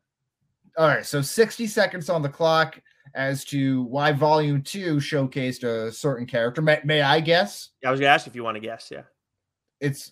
[0.78, 2.82] all right, so 60 seconds on the clock
[3.16, 6.62] as to why Volume 2 showcased a certain character.
[6.62, 7.70] May, may I guess?
[7.82, 8.90] Yeah, I was gonna ask if you want to guess.
[8.92, 9.04] Yeah,
[9.80, 10.12] It's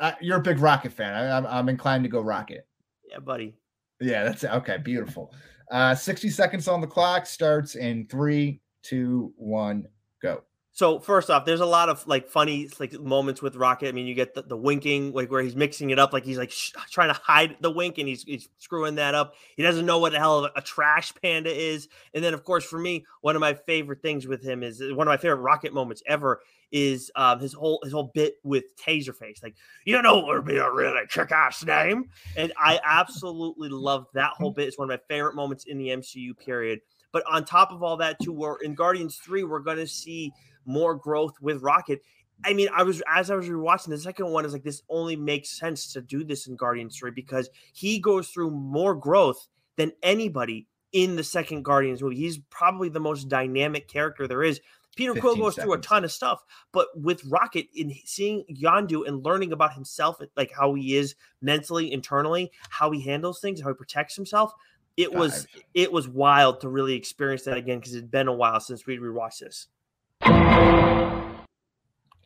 [0.00, 1.12] uh, you're a big Rocket fan.
[1.12, 2.66] I, I'm, I'm inclined to go Rocket.
[3.10, 3.54] yeah, buddy.
[4.00, 4.78] Yeah, that's okay.
[4.78, 5.34] Beautiful.
[5.70, 9.86] Uh, 60 seconds on the clock starts in three, two, one,
[10.22, 10.42] go.
[10.76, 13.88] So first off, there's a lot of like funny like moments with Rocket.
[13.88, 16.36] I mean, you get the, the winking, like where he's mixing it up, like he's
[16.36, 19.36] like sh- trying to hide the wink, and he's, he's screwing that up.
[19.56, 21.88] He doesn't know what the hell a trash panda is.
[22.12, 25.08] And then, of course, for me, one of my favorite things with him is one
[25.08, 29.42] of my favorite Rocket moments ever is um, his whole his whole bit with Taserface.
[29.42, 29.56] Like,
[29.86, 34.32] you know what would be a really kick ass name, and I absolutely love that
[34.32, 34.68] whole bit.
[34.68, 36.80] It's one of my favorite moments in the MCU period.
[37.12, 40.34] But on top of all that, too, we're in Guardians Three, we're to see
[40.66, 42.02] more growth with Rocket.
[42.44, 45.16] I mean, I was as I was rewatching the second one, is like this only
[45.16, 49.92] makes sense to do this in Guardians 3 because he goes through more growth than
[50.02, 52.16] anybody in the second Guardians movie.
[52.16, 54.60] He's probably the most dynamic character there is.
[54.96, 56.42] Peter Quill 15 goes through a ton of stuff,
[56.72, 61.92] but with Rocket, in seeing Yondu and learning about himself, like how he is mentally,
[61.92, 64.54] internally, how he handles things, how he protects himself,
[64.96, 68.60] it was it was wild to really experience that again because it's been a while
[68.60, 69.66] since we rewatched this.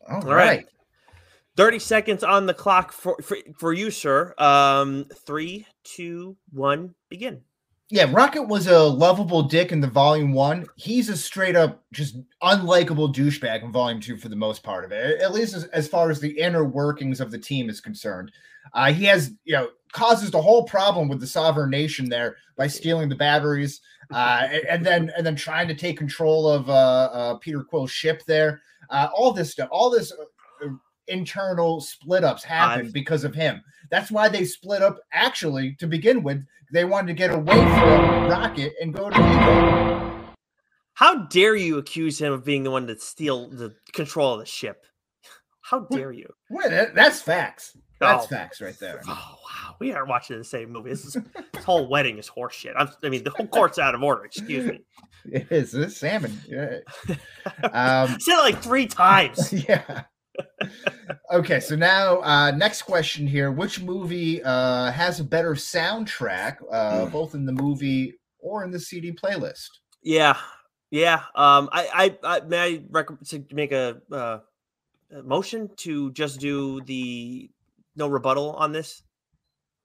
[0.08, 0.46] All All right.
[0.46, 0.66] right.
[1.56, 4.34] 30 seconds on the clock for, for, for you, sir.
[4.38, 7.42] Um, three, two, one, begin.
[7.92, 10.64] Yeah, Rocket was a lovable dick in the volume one.
[10.76, 14.92] He's a straight up just unlikable douchebag in volume two for the most part of
[14.92, 18.30] it, at least as, as far as the inner workings of the team is concerned.
[18.74, 22.68] Uh, he has, you know, causes the whole problem with the sovereign nation there by
[22.68, 23.80] stealing the batteries,
[24.12, 27.90] uh, and, and then and then trying to take control of uh, uh, Peter Quill's
[27.90, 28.62] ship there.
[28.90, 30.68] Uh, all this stuff, all this uh,
[31.10, 33.62] internal split ups happened I've- because of him.
[33.90, 36.44] That's why they split up actually to begin with.
[36.72, 40.34] They wanted to get away from Rocket and go to Ego.
[40.94, 44.46] How dare you accuse him of being the one to steal the control of the
[44.46, 44.84] ship?
[45.62, 46.32] How dare you?
[46.50, 47.76] Well, that- that's facts.
[47.98, 48.28] That's Oh.
[48.28, 49.02] facts right there.
[49.06, 50.88] Oh wow, we are watching the same movie.
[50.90, 51.18] This is
[51.52, 52.72] this whole wedding is horseshit.
[52.74, 54.24] I'm, I mean, the whole court's out of order.
[54.24, 54.80] Excuse me.
[55.26, 55.70] It is.
[55.72, 56.32] this salmon.
[56.48, 56.78] Yeah.
[57.62, 59.52] Um, said it like three times.
[59.68, 60.04] yeah.
[61.32, 63.52] Okay, so now uh next question here.
[63.52, 67.12] Which movie uh has a better soundtrack, uh Hmm.
[67.12, 69.68] both in the movie or in the CD playlist?
[70.02, 70.36] Yeah,
[70.90, 71.22] yeah.
[71.34, 74.38] Um, I, I, I may I recommend to make a, uh,
[75.24, 77.50] motion to just do the
[77.96, 79.02] no rebuttal on this.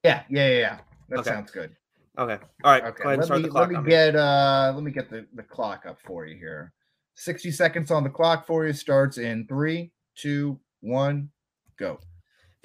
[0.04, 0.80] Yeah, yeah, yeah, yeah.
[1.10, 1.30] That Okay.
[1.30, 1.76] sounds good.
[2.18, 2.40] Okay.
[2.64, 2.84] All right.
[2.86, 5.44] Okay, Go ahead and let me, let me get uh let me get the, the
[5.44, 6.74] clock up for you here.
[7.16, 11.30] 60 seconds on the clock for you starts in three, two, one,
[11.78, 12.00] go.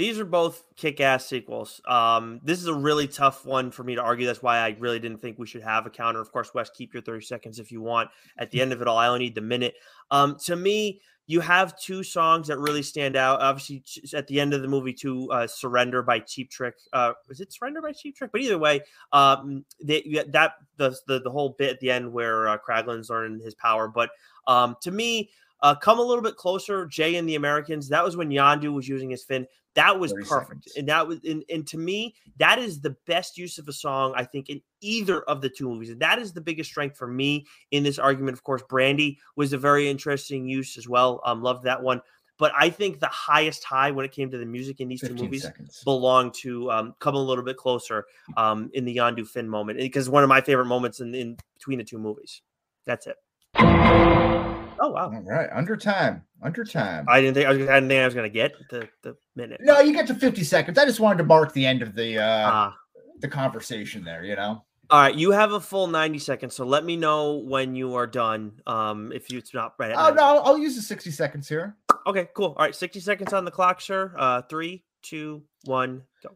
[0.01, 1.79] These are both kick-ass sequels.
[1.87, 4.25] Um, this is a really tough one for me to argue.
[4.25, 6.23] That's why I really didn't think we should have a counter.
[6.23, 8.09] Of course, Wes, keep your 30 seconds if you want.
[8.39, 9.75] At the end of it all, I only need the minute.
[10.11, 13.41] Um, to me, you have two songs that really stand out.
[13.41, 13.85] Obviously,
[14.15, 16.75] at the end of the movie, to uh, "Surrender" by Cheap Trick.
[16.93, 18.33] Uh, is it "Surrender" by Cheap Trick?
[18.33, 18.81] But either way,
[19.13, 23.39] um, they, that the, the the whole bit at the end where uh, Kraglin's learning
[23.45, 23.87] his power.
[23.87, 24.11] But
[24.49, 25.31] um, to me,
[25.63, 26.87] uh, come a little bit closer.
[26.87, 27.89] Jay and the Americans.
[27.89, 29.47] That was when Yondu was using his fin.
[29.75, 30.77] That was perfect, seconds.
[30.77, 34.13] and that was and, and to me, that is the best use of a song
[34.17, 37.07] I think in either of the two movies, and that is the biggest strength for
[37.07, 38.37] me in this argument.
[38.37, 41.21] Of course, Brandy was a very interesting use as well.
[41.25, 42.03] Um, loved that one,
[42.37, 45.15] but I think the highest high when it came to the music in these two
[45.15, 45.83] movies seconds.
[45.85, 48.07] belong to um, come a little bit closer
[48.37, 51.79] um, in the Yondu fin moment because one of my favorite moments in, in between
[51.79, 52.43] the two movies.
[52.87, 54.50] That's it.
[54.81, 55.13] Oh wow!
[55.13, 56.23] All right, under time.
[56.43, 57.05] Under time.
[57.09, 59.61] I didn't think I, was, I didn't think I was gonna get the the minute.
[59.63, 60.79] no, you get to 50 seconds.
[60.79, 62.77] I just wanted to mark the end of the uh Ah.
[63.21, 64.65] the conversation there, you know.
[64.91, 68.07] all right, you have a full ninety seconds, so let me know when you are
[68.07, 68.53] done.
[68.67, 69.93] Um, if you, it's not right.
[69.93, 70.17] Oh 90.
[70.17, 71.77] no, I'll, I'll use the 60 seconds here.
[72.07, 72.55] Okay, cool.
[72.57, 74.15] All right, sixty seconds on the clock, sir.
[74.19, 76.31] Uh, three, two, one, go.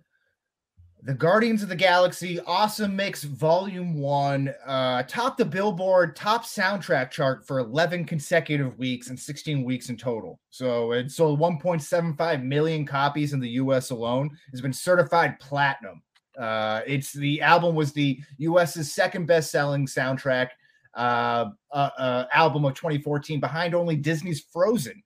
[1.07, 7.11] The Guardians of the Galaxy Awesome Mix Volume 1 uh topped the Billboard top soundtrack
[7.11, 10.41] chart for 11 consecutive weeks and 16 weeks in total.
[10.49, 14.31] So it sold 1.75 million copies in the US alone.
[14.51, 16.01] It's been certified platinum.
[16.39, 20.49] Uh it's the album was the US's second best-selling soundtrack
[20.95, 25.03] uh, uh, uh album of 2014 behind only Disney's Frozen.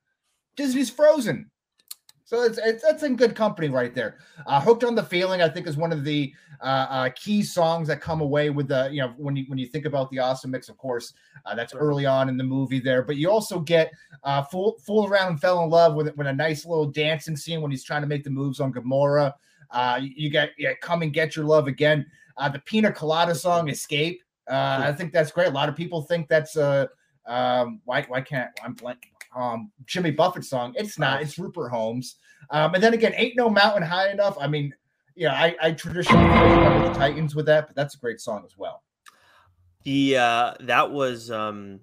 [0.54, 1.50] Disney's Frozen.
[2.28, 4.18] So it's, it's that's in good company right there.
[4.46, 7.88] Uh, "Hooked on the Feeling" I think is one of the uh, uh, key songs
[7.88, 10.50] that come away with the you know when you when you think about the awesome
[10.50, 10.68] mix.
[10.68, 11.14] Of course,
[11.46, 13.90] uh, that's early on in the movie there, but you also get
[14.24, 17.62] uh, "Fool Fool Around and Fell in Love" with with a nice little dancing scene
[17.62, 19.32] when he's trying to make the moves on Gamora.
[19.70, 22.04] Uh, you get yeah, "Come and Get Your Love Again."
[22.36, 25.48] Uh, the Pina Colada song "Escape." Uh, I think that's great.
[25.48, 26.88] A lot of people think that's uh,
[27.24, 30.74] um, why why can't I'm blank um Jimmy Buffett song.
[30.76, 31.22] It's not.
[31.22, 32.16] It's Rupert Holmes.
[32.50, 34.36] Um, and then again, ain't no mountain high enough.
[34.40, 34.72] I mean,
[35.16, 38.56] yeah, I, I traditionally remember the Titans with that, but that's a great song as
[38.56, 38.82] well.
[39.84, 41.80] The uh, that was um,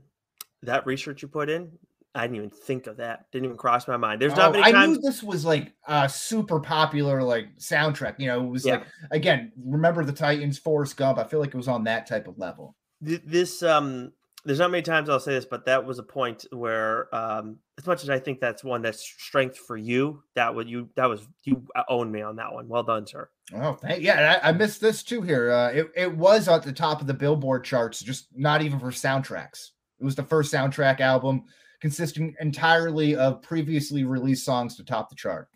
[0.64, 1.72] that research you put in.
[2.14, 3.26] I didn't even think of that.
[3.32, 4.22] Didn't even cross my mind.
[4.22, 4.98] There's Oh, not many I times.
[4.98, 8.16] knew this was like a super popular like soundtrack.
[8.20, 8.76] You know, it was Yeah.
[8.76, 11.18] like again, remember the Titans, Forrest Gump.
[11.18, 12.76] I feel like it was on that type of level.
[13.02, 14.14] this um
[14.46, 17.86] there's not many times I'll say this, but that was a point where um as
[17.88, 21.28] much as I think that's one that's strength for you, that would you that was
[21.44, 22.68] you owned me on that one.
[22.68, 23.30] Well done, sir.
[23.54, 25.52] Oh, thank yeah, I, I missed this too here.
[25.52, 28.88] Uh, it, it was at the top of the Billboard charts, just not even for
[28.88, 29.72] soundtracks.
[30.00, 31.44] It was the first soundtrack album
[31.82, 35.50] consisting entirely of previously released songs to top the chart.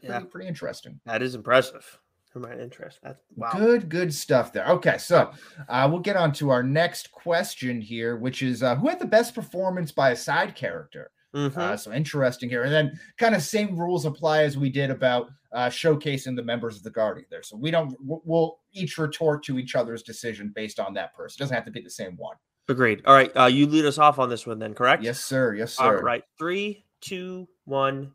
[0.00, 1.00] Pretty, Yeah, pretty interesting.
[1.06, 1.98] that is impressive.
[2.34, 2.98] For my interest.
[3.00, 3.52] That's wow.
[3.52, 4.66] Good, good stuff there.
[4.66, 5.30] Okay, so
[5.68, 9.06] uh, we'll get on to our next question here, which is uh, who had the
[9.06, 11.12] best performance by a side character?
[11.32, 11.56] Mhm.
[11.56, 12.64] Uh, so interesting here.
[12.64, 16.76] And then kind of same rules apply as we did about uh, showcasing the members
[16.76, 17.44] of the Guardian there.
[17.44, 21.36] So we don't, we'll- each retort to each other's decision based on that person.
[21.38, 22.34] It doesn't have to be the same one.
[22.68, 23.02] Agreed.
[23.06, 25.04] All right, uh, you lead us off on this one then, correct?
[25.04, 25.54] Yes, sir.
[25.54, 26.00] Yes, sir.
[26.00, 26.24] right.
[26.36, 28.10] Three, two, one.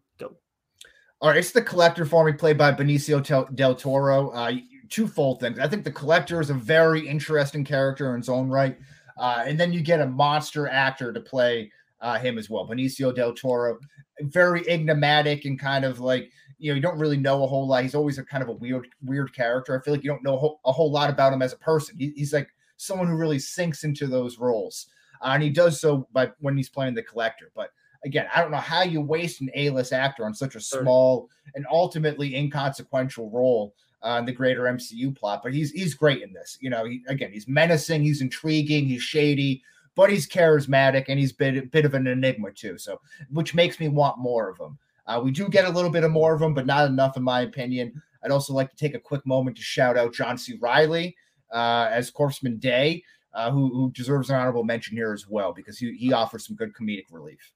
[1.21, 4.29] All right, it's the collector for me, played by Benicio del Toro.
[4.29, 4.53] Uh,
[4.89, 5.59] twofold things.
[5.59, 8.77] I think the collector is a very interesting character in his own right,
[9.17, 12.65] uh, and then you get a monster actor to play uh, him as well.
[12.65, 13.79] Benicio del Toro,
[14.21, 17.83] very enigmatic and kind of like you know you don't really know a whole lot.
[17.83, 19.77] He's always a kind of a weird, weird character.
[19.77, 21.57] I feel like you don't know a whole, a whole lot about him as a
[21.57, 21.97] person.
[21.97, 22.47] He, he's like
[22.77, 24.87] someone who really sinks into those roles,
[25.21, 27.51] uh, and he does so by when he's playing the collector.
[27.53, 27.71] But
[28.05, 31.65] again, I don't know how you waste an A-list actor on such a small and
[31.69, 33.73] ultimately inconsequential role
[34.03, 35.41] uh, in the greater MCU plot.
[35.43, 36.57] But he's he's great in this.
[36.61, 39.61] You know, he, again, he's menacing, he's intriguing, he's shady,
[39.95, 42.77] but he's charismatic and he's bit a bit of an enigma too.
[42.77, 42.99] So,
[43.31, 44.77] which makes me want more of him.
[45.05, 47.23] Uh, we do get a little bit of more of him, but not enough, in
[47.23, 48.01] my opinion.
[48.23, 50.57] I'd also like to take a quick moment to shout out John C.
[50.61, 51.15] Reilly
[51.51, 55.77] uh, as Corpsman Dey, uh, who, who deserves an honorable mention here as well because
[55.77, 57.51] he, he offers some good comedic relief.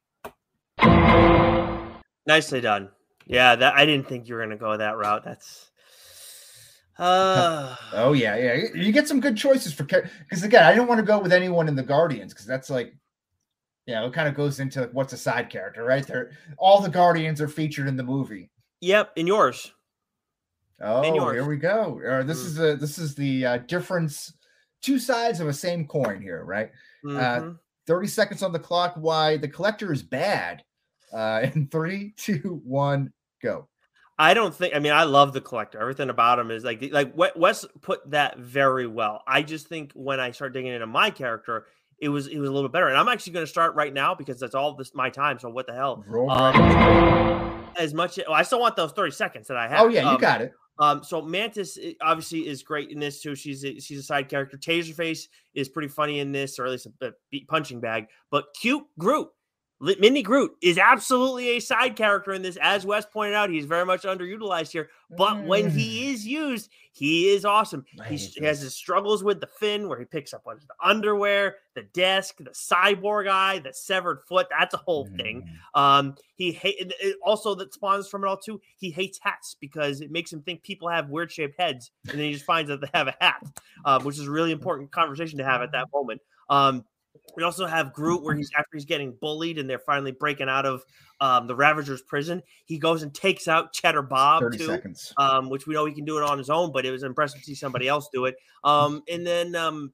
[2.25, 2.89] Nicely done.
[3.25, 5.23] Yeah, that I didn't think you were going to go that route.
[5.23, 5.69] That's
[6.99, 8.65] uh oh yeah, yeah.
[8.75, 11.67] You get some good choices for because again, I didn't want to go with anyone
[11.67, 12.93] in the Guardians because that's like,
[13.87, 16.05] yeah, it kind of goes into like what's a side character, right?
[16.05, 18.51] There, all the Guardians are featured in the movie.
[18.81, 19.71] Yep, in yours.
[20.81, 22.01] Oh, here we go.
[22.05, 22.45] Uh, this mm.
[22.45, 24.33] is a this is the uh, difference,
[24.81, 26.69] two sides of a same coin here, right?
[27.05, 27.49] Uh, mm-hmm.
[27.49, 27.53] Uh,
[27.85, 28.93] Thirty seconds on the clock.
[28.95, 30.63] Why the collector is bad?
[31.13, 33.11] Uh, in three, two, one,
[33.41, 33.67] go.
[34.17, 34.75] I don't think.
[34.75, 35.79] I mean, I love the collector.
[35.79, 39.23] Everything about him is like like Wes put that very well.
[39.27, 41.65] I just think when I start digging into my character,
[41.99, 42.89] it was it was a little bit better.
[42.89, 45.39] And I'm actually going to start right now because that's all this my time.
[45.39, 46.05] So what the hell?
[46.29, 48.17] Um, as much.
[48.17, 49.81] Well, I still want those 30 seconds that I have.
[49.81, 50.53] Oh yeah, you um, got it.
[50.79, 53.35] Um, so Mantis eh, obviously is great in this too.
[53.35, 54.57] She's a, she's a side character.
[54.57, 58.07] Taserface is pretty funny in this, or at least a, a punching bag.
[58.31, 59.29] But cute Groot
[59.83, 62.57] Mini Groot is absolutely a side character in this.
[62.61, 64.89] As Wes pointed out, he's very much underutilized here.
[65.09, 65.45] But mm.
[65.45, 66.13] when he mm.
[66.13, 67.83] is used, he is awesome.
[68.07, 71.57] He, he, has his struggles with the fin, where he picks up on the underwear,
[71.75, 74.47] the desk, the cyborg eye, the severed foot.
[74.49, 75.17] That's a whole mm.
[75.17, 75.49] thing.
[75.75, 78.61] Um, he hate also that spawns from it all too.
[78.77, 82.27] He hates hats because it makes him think people have weird shaped heads, and then
[82.27, 83.43] he just finds that they have a hat,
[83.83, 86.21] um, which is a really important conversation to have at that moment.
[86.49, 86.85] Um,
[87.35, 90.65] we also have Groot, where he's after he's getting bullied and they're finally breaking out
[90.65, 90.83] of
[91.19, 92.43] um, the Ravagers prison.
[92.65, 94.81] He goes and takes out Cheddar Bob too,
[95.17, 97.39] um, which we know he can do it on his own, but it was impressive
[97.39, 98.35] to see somebody else do it.
[98.63, 99.93] Um, and then um,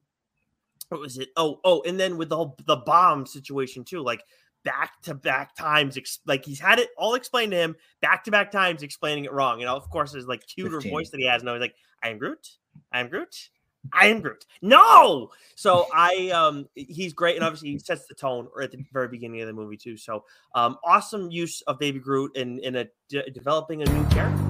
[0.88, 1.28] what was it?
[1.36, 4.22] Oh, oh, and then with the whole the bomb situation too, like
[4.64, 8.30] back to back times, ex- like he's had it all explained to him back to
[8.30, 9.60] back times, explaining it wrong.
[9.60, 10.90] You know, of course, there's like cuter 15.
[10.90, 12.48] voice that he has, and I was like, "I am Groot,
[12.92, 13.50] I am Groot."
[13.92, 14.44] I am Groot.
[14.62, 15.30] No.
[15.54, 19.40] So I um he's great and obviously he sets the tone at the very beginning
[19.40, 19.96] of the movie too.
[19.96, 20.24] So
[20.54, 24.42] um awesome use of Baby Groot in in a de- developing a new character.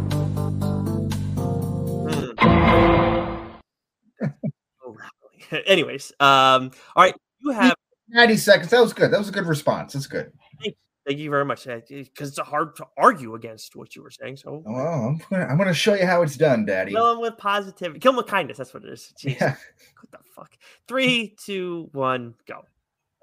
[2.09, 2.31] Hmm.
[5.67, 7.75] Anyways, um all right, you have
[8.09, 8.71] 90 seconds.
[8.71, 9.13] That was good.
[9.13, 9.93] That was a good response.
[9.93, 10.33] That's good.
[11.07, 11.65] Thank you very much.
[11.65, 14.37] Because it's hard to argue against what you were saying.
[14.37, 16.93] So, well, I'm gonna, I'm gonna show you how it's done, Daddy.
[16.93, 18.01] Kill him with positivity.
[18.01, 18.59] Kill him with kindness.
[18.59, 19.13] That's what it is.
[19.19, 19.37] Jeez.
[19.41, 19.57] Yeah.
[20.01, 20.57] What the fuck?
[20.87, 22.65] Three, two, one, go.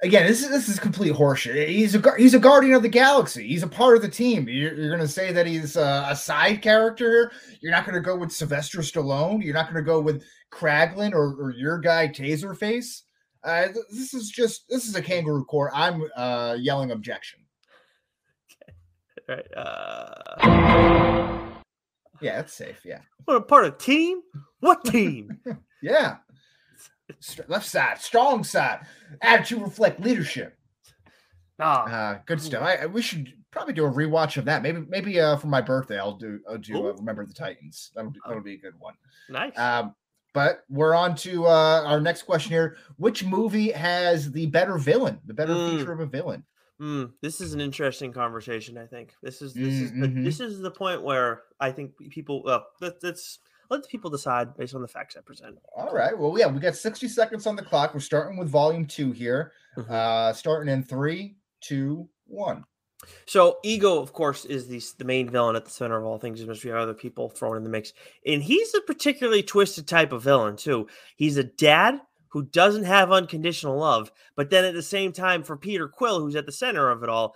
[0.03, 1.69] Again, this is this is complete horseshit.
[1.69, 3.47] He's a he's a guardian of the galaxy.
[3.47, 4.47] He's a part of the team.
[4.47, 7.31] You're, you're gonna say that he's a, a side character.
[7.61, 9.43] You're not gonna go with Sylvester Stallone.
[9.43, 13.03] You're not gonna go with Kraglin or, or your guy Taserface.
[13.43, 15.71] Uh, this is just this is a kangaroo court.
[15.73, 17.39] I'm uh, yelling objection
[19.27, 19.45] right?
[19.55, 21.17] Uh,
[22.21, 22.81] yeah, it's safe.
[22.85, 23.01] Yeah.
[23.25, 24.21] What a part of team?
[24.59, 25.39] What team?
[25.81, 26.17] yeah.
[27.47, 28.85] Left side, strong side.
[29.21, 30.57] Attitude reflect leadership.
[31.59, 32.61] Ah, uh, good stuff.
[32.61, 34.61] I, we should probably do a rewatch of that.
[34.61, 36.39] Maybe, maybe uh, for my birthday, I'll do.
[36.47, 36.89] I'll do.
[36.89, 37.91] Uh, Remember the Titans.
[37.95, 38.93] That'll be, that'll be a good one.
[39.29, 39.57] Nice.
[39.57, 39.95] Um,
[40.33, 42.77] but we're on to uh, our next question here.
[42.97, 45.79] Which movie has the better villain, the better mm.
[45.79, 46.43] feature of a villain?
[46.81, 48.77] Mm, this is an interesting conversation.
[48.77, 50.23] I think this is this is the, mm-hmm.
[50.23, 52.43] this is the point where I think people.
[52.43, 53.39] Well, let, let's
[53.71, 55.57] let the people decide based on the facts I present.
[55.75, 56.17] All right.
[56.17, 57.95] Well, yeah, we got sixty seconds on the clock.
[57.95, 59.53] We're starting with volume two here.
[59.75, 59.91] Mm-hmm.
[59.91, 62.63] Uh, starting in three, two, one.
[63.25, 66.43] So ego, of course, is the the main villain at the center of all things.
[66.43, 67.93] There's have other people thrown in the mix,
[68.25, 70.87] and he's a particularly twisted type of villain too.
[71.15, 74.11] He's a dad who doesn't have unconditional love.
[74.35, 77.09] But then at the same time, for Peter Quill, who's at the center of it
[77.09, 77.35] all,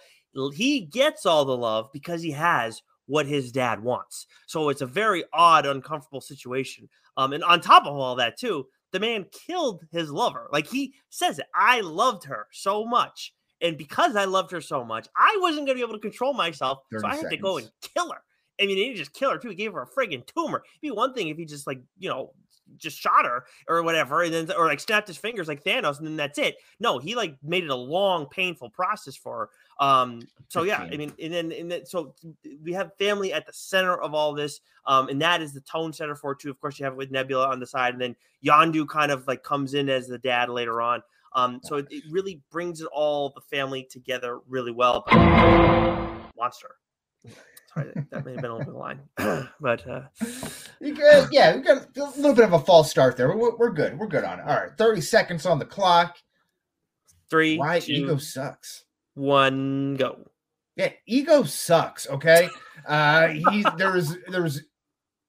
[0.54, 4.28] he gets all the love because he has what his dad wants.
[4.48, 6.88] So it's a very odd, uncomfortable situation.
[7.18, 10.48] Um, and on top of all that, too, the man killed his lover.
[10.52, 13.34] Like he says it, I loved her so much.
[13.62, 16.34] And because I loved her so much, I wasn't going to be able to control
[16.34, 16.80] myself.
[16.98, 17.32] So I had seconds.
[17.32, 18.22] to go and kill her.
[18.60, 19.50] I mean, he didn't just kill her too.
[19.50, 20.64] He gave her a friggin' tumor.
[20.64, 22.34] It'd be one thing if he just like, you know,
[22.78, 26.08] just shot her or whatever, and then or like snapped his fingers like Thanos, and
[26.08, 26.58] then that's it.
[26.80, 29.38] No, he like made it a long, painful process for
[29.80, 29.86] her.
[29.86, 32.14] Um, so yeah, I mean, and then and then so
[32.64, 35.94] we have family at the center of all this, um, and that is the tone
[35.94, 36.50] center for it too.
[36.50, 38.16] Of course, you have it with Nebula on the side, and then
[38.46, 41.02] Yondu kind of like comes in as the dad later on.
[41.34, 45.06] Um, so it, it really brings it all the family together really well.
[46.38, 46.76] Monster.
[47.74, 49.00] Sorry, that- may have been a little bit of a line,
[49.62, 50.02] but uh?
[50.82, 53.36] Yeah, we got a little bit of a false start there.
[53.36, 53.98] We're, we're good.
[53.98, 54.46] We're good on it.
[54.48, 56.18] All right, 30 seconds on the clock.
[57.30, 58.84] three, Why two, ego sucks?
[59.14, 60.26] one, go.
[60.76, 62.10] Yeah, ego sucks.
[62.10, 62.50] Okay,
[62.88, 64.62] uh, he there's there's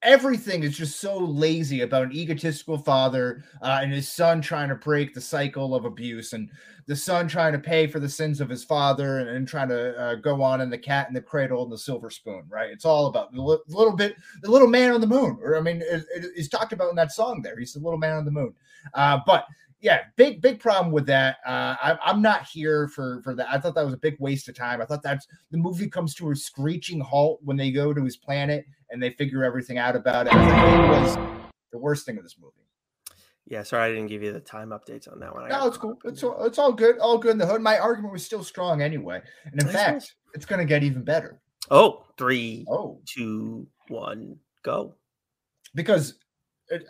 [0.03, 4.75] everything is just so lazy about an egotistical father uh, and his son trying to
[4.75, 6.51] break the cycle of abuse, and
[6.87, 9.97] the son trying to pay for the sins of his father, and, and trying to
[9.99, 12.43] uh, go on in the cat in the cradle and the silver spoon.
[12.49, 12.71] Right?
[12.71, 15.39] It's all about the li- little bit, the little man on the moon.
[15.43, 17.41] Or I mean, it, it- it's talked about in that song.
[17.43, 18.55] There, he's the little man on the moon.
[18.95, 19.47] Uh, but
[19.83, 21.37] yeah, big big problem with that.
[21.45, 23.49] Uh, I, I'm not here for for that.
[23.51, 24.81] I thought that was a big waste of time.
[24.81, 28.17] I thought that's the movie comes to a screeching halt when they go to his
[28.17, 30.33] planet and they figure everything out about it.
[30.33, 31.19] It was
[31.73, 32.55] the worst thing of this movie.
[33.49, 35.45] Yeah, sorry, I didn't give you the time updates on that one.
[35.45, 35.99] I No, it's cool.
[36.05, 36.99] It's all, it's all good.
[36.99, 37.61] All good in the hood.
[37.61, 40.15] My argument was still strong anyway, and in fact, nice.
[40.35, 41.41] it's going to get even better.
[41.71, 44.95] Oh, three, Oh, two, one, go.
[45.75, 46.15] because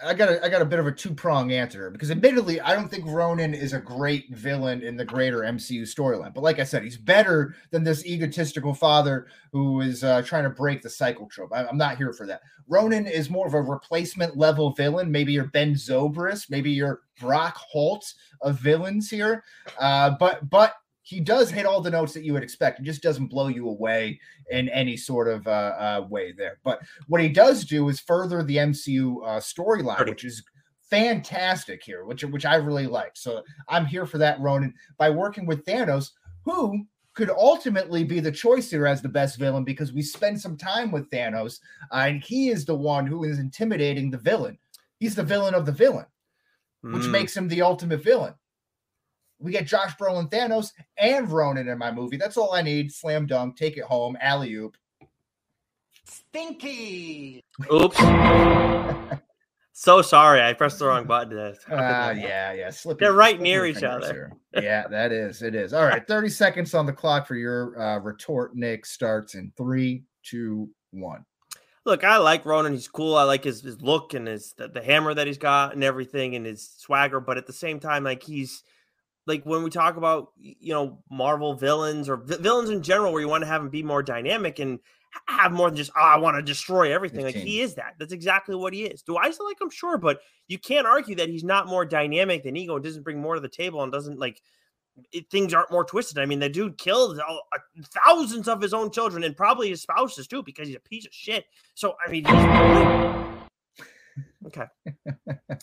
[0.04, 2.74] I got a, I got a bit of a two prong answer because admittedly I
[2.74, 6.64] don't think Ronan is a great villain in the greater MCU storyline, but like I
[6.64, 11.26] said, he's better than this egotistical father who is uh, trying to break the cycle
[11.26, 11.52] trope.
[11.52, 12.42] I, I'm not here for that.
[12.68, 15.10] Ronan is more of a replacement level villain.
[15.10, 19.44] Maybe you're Ben Zobrist, maybe you're Brock Holt of villains here,
[19.78, 20.74] uh, but but.
[21.12, 22.80] He does hit all the notes that you would expect.
[22.80, 24.18] It just doesn't blow you away
[24.50, 26.58] in any sort of uh, uh, way there.
[26.64, 30.42] But what he does do is further the MCU uh, storyline, which is
[30.88, 33.12] fantastic here, which which I really like.
[33.14, 34.72] So I'm here for that, Ronan.
[34.96, 36.12] By working with Thanos,
[36.44, 40.56] who could ultimately be the choice here as the best villain because we spend some
[40.56, 41.60] time with Thanos,
[41.92, 44.56] uh, and he is the one who is intimidating the villain.
[44.98, 46.06] He's the villain of the villain,
[46.80, 48.34] which Mm, makes him the ultimate villain.
[49.42, 52.16] We get Josh Brolin, Thanos, and Ronan in my movie.
[52.16, 52.92] That's all I need.
[52.92, 54.76] Slam dunk, take it home, alley oop.
[56.04, 57.42] Stinky.
[57.72, 57.96] Oops.
[59.72, 61.36] so sorry, I pressed the wrong button.
[61.38, 62.70] How could Ah, yeah, yeah.
[62.70, 64.12] Slippy, They're right slippery near each other.
[64.12, 64.62] here.
[64.62, 65.42] Yeah, that is.
[65.42, 65.72] It is.
[65.72, 68.86] All right, 30 seconds on the clock for your uh, retort, Nick.
[68.86, 71.24] Starts in three, two, one.
[71.84, 72.72] Look, I like Ronan.
[72.72, 73.16] He's cool.
[73.16, 76.36] I like his, his look and his the, the hammer that he's got and everything
[76.36, 77.18] and his swagger.
[77.18, 78.62] But at the same time, like he's
[79.26, 83.22] like when we talk about you know Marvel villains or vi- villains in general, where
[83.22, 84.80] you want to have him be more dynamic and
[85.28, 87.24] have more than just oh, I want to destroy everything.
[87.24, 87.94] Like he is that.
[87.98, 89.02] That's exactly what he is.
[89.02, 89.70] Do I still like him?
[89.70, 92.76] Sure, but you can't argue that he's not more dynamic than Ego.
[92.76, 94.40] and Doesn't bring more to the table and doesn't like
[95.12, 96.18] it, things aren't more twisted.
[96.18, 97.58] I mean, the dude killed all, uh,
[98.04, 101.12] thousands of his own children and probably his spouses too because he's a piece of
[101.12, 101.44] shit.
[101.74, 103.86] So I mean, he's
[104.46, 104.66] okay.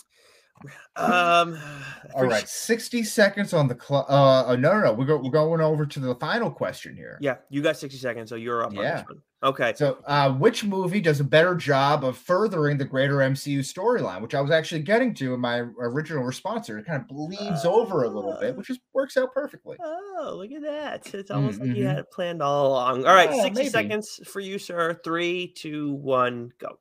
[0.96, 1.58] Um,
[2.16, 4.06] All right, 60 seconds on the clock.
[4.10, 4.94] Uh, uh, no, no, no.
[4.94, 7.18] We're, go- we're going over to the final question here.
[7.22, 8.70] Yeah, you got sixty seconds, so you're up.
[8.70, 8.98] on Yeah.
[8.98, 9.22] this one.
[9.42, 9.74] Okay.
[9.78, 14.22] So, uh, which movie does a better job of furthering the greater MCU storyline?
[14.22, 16.78] Which I was actually getting to in my original response here.
[16.78, 19.78] It kind of bleeds over a little bit, which just works out perfectly.
[19.82, 21.14] Oh, look at that!
[21.14, 21.88] It's almost like you mhm.
[21.88, 23.06] had it planned all along.
[23.06, 23.70] All right, Yeah, sixty maybe.
[23.70, 25.00] seconds for you, sir.
[25.06, 26.78] Three, two, one, go.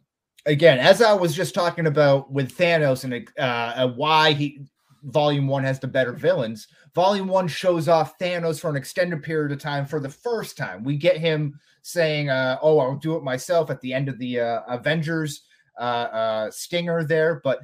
[0.47, 4.61] Again, as I was just talking about with Thanos and uh, uh, why he
[5.05, 6.69] Volume One has the better villains.
[6.95, 10.83] Volume One shows off Thanos for an extended period of time for the first time.
[10.83, 14.41] We get him saying, uh, "Oh, I'll do it myself" at the end of the
[14.41, 15.43] uh, Avengers
[15.79, 17.61] uh, uh, stinger there, but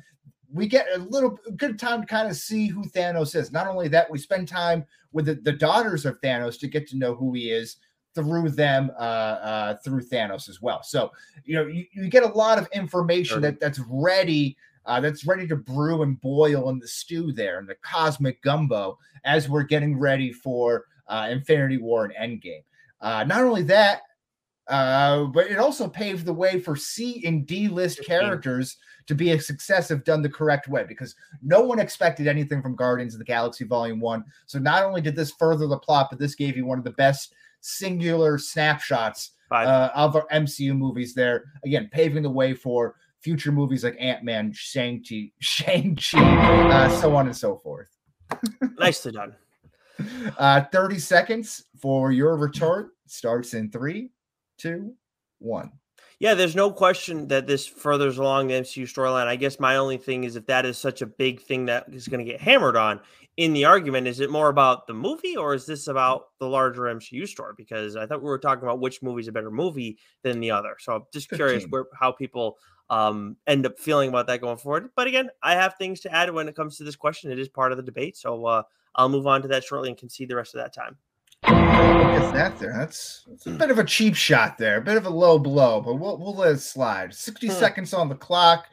[0.52, 3.50] we get a little good time to kind of see who Thanos is.
[3.50, 6.96] Not only that, we spend time with the, the daughters of Thanos to get to
[6.96, 7.76] know who he is
[8.14, 10.82] through them, uh, uh, through Thanos as well.
[10.82, 11.12] So
[11.44, 13.40] you know, you, you get a lot of information Sure.
[13.40, 14.56] that that's ready.
[14.86, 18.98] Uh, that's ready to brew and boil in the stew there in the cosmic gumbo
[19.24, 22.64] as we're getting ready for uh, Infinity War and Endgame.
[23.00, 24.02] Uh, not only that,
[24.68, 29.32] uh, but it also paved the way for C and D list characters to be
[29.32, 33.18] a success if done the correct way because no one expected anything from Guardians of
[33.18, 34.24] the Galaxy Volume 1.
[34.46, 36.92] So not only did this further the plot, but this gave you one of the
[36.92, 37.34] best
[37.64, 41.44] singular snapshots uh, of our MCU movies there.
[41.64, 47.36] Again, paving the way for future movies like Ant-Man, Shang-Chi, Shang-Chi, uh, so on and
[47.36, 47.88] so forth.
[48.78, 49.34] Nicely done.
[50.38, 54.10] Uh, 30 seconds for your retort starts in three,
[54.58, 54.94] two,
[55.38, 55.72] one.
[56.18, 59.26] Yeah, there's no question that this furthers along the MCU storyline.
[59.26, 62.08] I guess my only thing is if that is such a big thing that is
[62.08, 63.00] going to get hammered on
[63.36, 66.82] in the argument, is it more about the movie or is this about the larger
[66.82, 67.54] MCU story?
[67.56, 70.76] Because I thought we were talking about which movie's a better movie than the other.
[70.78, 72.58] So I'm just curious where how people
[72.90, 74.90] um end up feeling about that going forward.
[74.94, 77.30] But again, I have things to add when it comes to this question.
[77.32, 78.16] It is part of the debate.
[78.16, 78.62] So uh
[78.94, 80.96] I'll move on to that shortly and concede the rest of that time.
[81.46, 82.72] Look at that there.
[82.72, 85.80] That's, that's a bit of a cheap shot there, a bit of a low blow,
[85.80, 87.12] but we'll, we'll let it slide.
[87.12, 87.52] 60 Hmm.
[87.52, 88.66] seconds on the clock.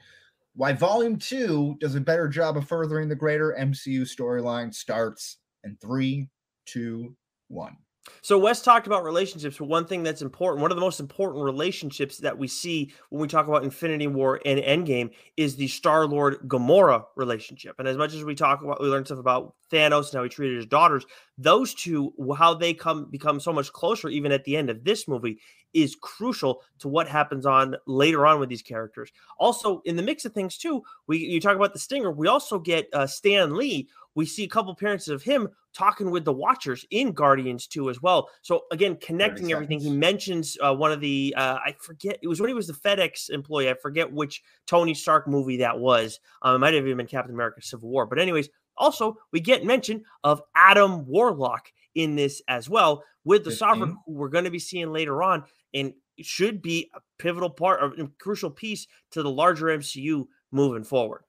[0.54, 5.78] Why Volume 2 does a better job of furthering the greater MCU storyline starts in
[5.82, 6.30] three,
[6.66, 7.16] two,
[7.48, 7.78] one.
[8.22, 11.44] So Wes talked about relationships, but one thing that's important, one of the most important
[11.44, 16.08] relationships that we see when we talk about Infinity War and Endgame is the Star
[16.08, 17.76] Lord Gamora relationship.
[17.78, 20.30] And as much as we talk about, we learn stuff about Thanos and how he
[20.30, 21.06] treated his daughters.
[21.38, 25.08] Those two, how they come become so much closer, even at the end of this
[25.08, 25.40] movie,
[25.74, 29.12] is crucial to what happens on later on with these characters.
[29.38, 32.12] Also, in the mix of things too, we you talk about the Stinger.
[32.12, 33.88] We also get uh, Stan Lee.
[34.16, 38.02] We see a couple appearances of him talking with the Watchers in Guardians 2 as
[38.02, 38.30] well.
[38.42, 39.80] So again, connecting everything.
[39.80, 42.74] He mentions uh, one of the uh, I forget it was when he was the
[42.74, 43.70] FedEx employee.
[43.70, 46.20] I forget which Tony Stark movie that was.
[46.42, 48.06] Um, it might have even been Captain America: Civil War.
[48.06, 53.52] But anyways, also we get mention of Adam Warlock in this as well with the
[53.52, 55.44] Sovereign, who we're going to be seeing later on,
[55.74, 60.84] and should be a pivotal part of a crucial piece to the larger MCU moving
[60.84, 61.24] forward.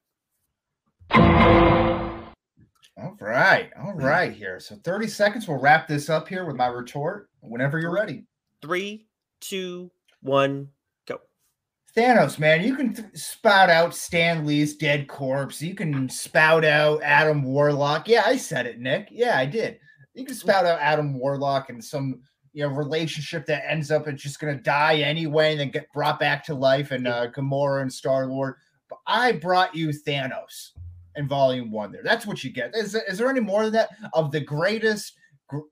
[3.02, 3.70] All right.
[3.82, 4.60] All right, here.
[4.60, 5.48] So 30 seconds.
[5.48, 8.24] We'll wrap this up here with my retort whenever you're ready.
[8.60, 9.06] Three,
[9.40, 9.90] two,
[10.20, 10.68] one,
[11.06, 11.18] go.
[11.96, 15.60] Thanos, man, you can th- spout out Stan Lee's dead corpse.
[15.60, 18.06] You can spout out Adam Warlock.
[18.06, 19.08] Yeah, I said it, Nick.
[19.10, 19.80] Yeah, I did.
[20.14, 22.20] You can spout out Adam Warlock and some
[22.52, 26.20] you know relationship that ends up it's just gonna die anyway and then get brought
[26.20, 28.54] back to life and uh, Gamora and Star Lord.
[28.88, 30.72] But I brought you Thanos
[31.16, 31.92] in Volume One.
[31.92, 32.74] There, that's what you get.
[32.74, 35.14] Is, there- is there any more than that of the greatest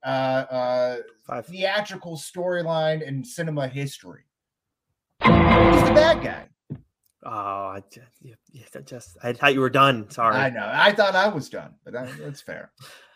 [0.05, 0.97] uh, uh,
[1.43, 4.23] theatrical storyline in cinema history?
[5.23, 6.47] He's the bad guy.
[7.23, 10.09] Oh, I just, yeah, just I thought you were done.
[10.09, 10.35] Sorry.
[10.35, 10.67] I know.
[10.73, 12.71] I thought I was done, but that, that's fair.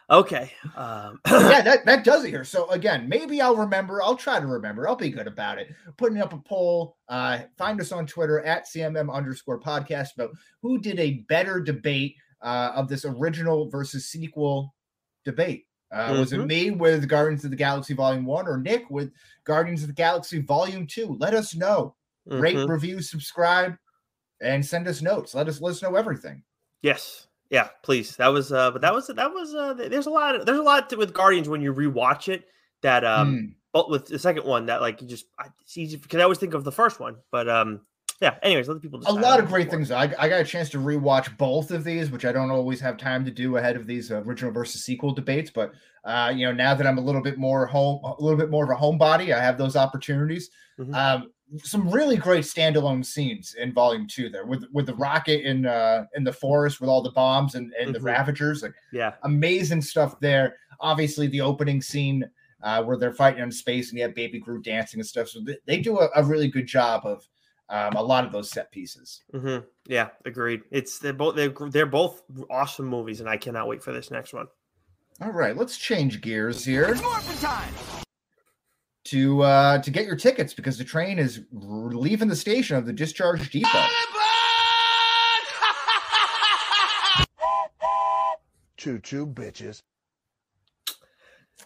[0.10, 0.52] Okay.
[0.76, 2.44] Um, yeah, that, that does it here.
[2.44, 4.02] So again, maybe I'll remember.
[4.04, 4.88] I'll try to remember.
[4.88, 5.70] I'll be good about it.
[5.98, 6.98] Putting up a poll.
[7.10, 10.32] Uh, find us on Twitter at CMM underscore podcast about
[10.62, 14.76] who did a better debate uh, of this original versus sequel
[15.24, 15.66] debate.
[15.92, 16.48] Uh, Was it Mhm.
[16.48, 19.12] me with Guardians of the Galaxy Volume One or Nick with
[19.44, 21.16] Guardians of the Galaxy Volume Two?
[21.20, 21.96] Let us know.
[22.28, 22.68] Rate, mhm.
[22.70, 23.76] review, subscribe,
[24.42, 25.34] and send us notes.
[25.36, 26.44] Let us let us know everything.
[26.82, 27.28] Yes.
[27.50, 28.16] Yeah, please.
[28.16, 30.90] That was uh but that was that was uh there's a lot there's a lot
[30.90, 32.48] to, with Guardians when you rewatch it
[32.82, 33.46] that um Hmm.
[33.72, 36.40] but with the second one that like you just I, it's easy because I always
[36.40, 37.82] think of the first one, but um
[38.22, 39.92] yeah, anyways, let the people a lot of great things.
[39.92, 42.96] I, I got a chance to rewatch both of these, which I don't always have
[42.98, 45.52] time to do ahead of these uh, original versus sequel debates.
[45.52, 45.74] But
[46.06, 48.64] uh, you know, now that I'm a little bit more home, a little bit more
[48.64, 50.50] of a homebody, I have those opportunities.
[50.80, 50.96] Mhm.
[50.96, 51.32] Um,
[51.64, 56.06] some really great standalone scenes in Volume Two there, with with the rocket in uh,
[56.16, 58.04] in the forest with all the bombs and, and the Mhm.
[58.06, 58.64] Ravagers.
[58.64, 59.14] Like Yeah.
[59.24, 60.58] amazing stuff there.
[60.80, 62.30] Obviously, the opening scene
[62.64, 65.28] uh, where they're fighting in space and you have Baby Groot dancing and stuff.
[65.30, 67.28] So they, they do a, a really good job of
[67.70, 69.24] um, a lot of those set pieces.
[69.32, 70.62] hmm Yeah, agreed.
[70.72, 74.34] It's they're both they're, they're both awesome movies and I cannot wait for this next
[74.34, 74.48] one.
[75.22, 76.96] All right, let's change gears here
[79.06, 82.94] to uh, to get your tickets because the train is leaving the station of the
[82.94, 83.68] discharge depot.
[88.78, 89.82] Choo choo, bitches.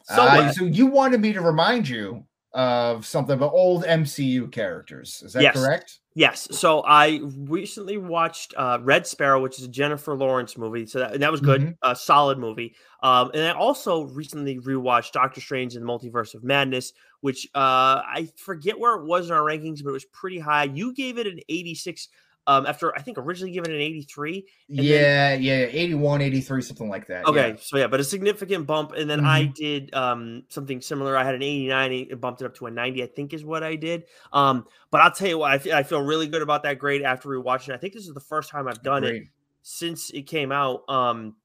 [0.04, 2.24] So Uh, so you wanted me to remind you
[2.54, 5.22] of something about old MCU characters.
[5.26, 5.56] Is that Yes.
[5.56, 6.00] correct?
[6.20, 6.50] Yes.
[6.52, 10.86] So I recently watched uh, Red Sparrow, which is a Jennifer Lawrence movie.
[10.86, 11.76] So that, that was good, Mhm.
[11.82, 12.76] a solid movie.
[13.02, 16.92] Um, and I also recently rewatched Doctor Strange and the Multiverse of Madness,
[17.22, 20.66] which uh, I forget where it was in our rankings, but it was pretty high.
[20.66, 22.10] You gave it an 86
[22.50, 24.46] um, after I think originally given an 83.
[24.70, 27.26] then- yeah, yeah, 81, 83, something like that.
[27.28, 27.56] Okay, yeah.
[27.60, 29.52] so yeah, but a significant bump, and then I Mm-hmm.
[29.54, 31.16] did um, something similar.
[31.16, 33.64] I had an 89, it bumped it up to a 90, I think is what
[33.64, 34.06] I did.
[34.34, 37.30] Um, but I'll tell you what, I I feel really good about that grade after
[37.30, 37.70] rewatching.
[37.70, 37.74] it.
[37.76, 39.24] I think this is the first time I've done it
[39.62, 40.84] since it came out.
[40.90, 41.36] Um,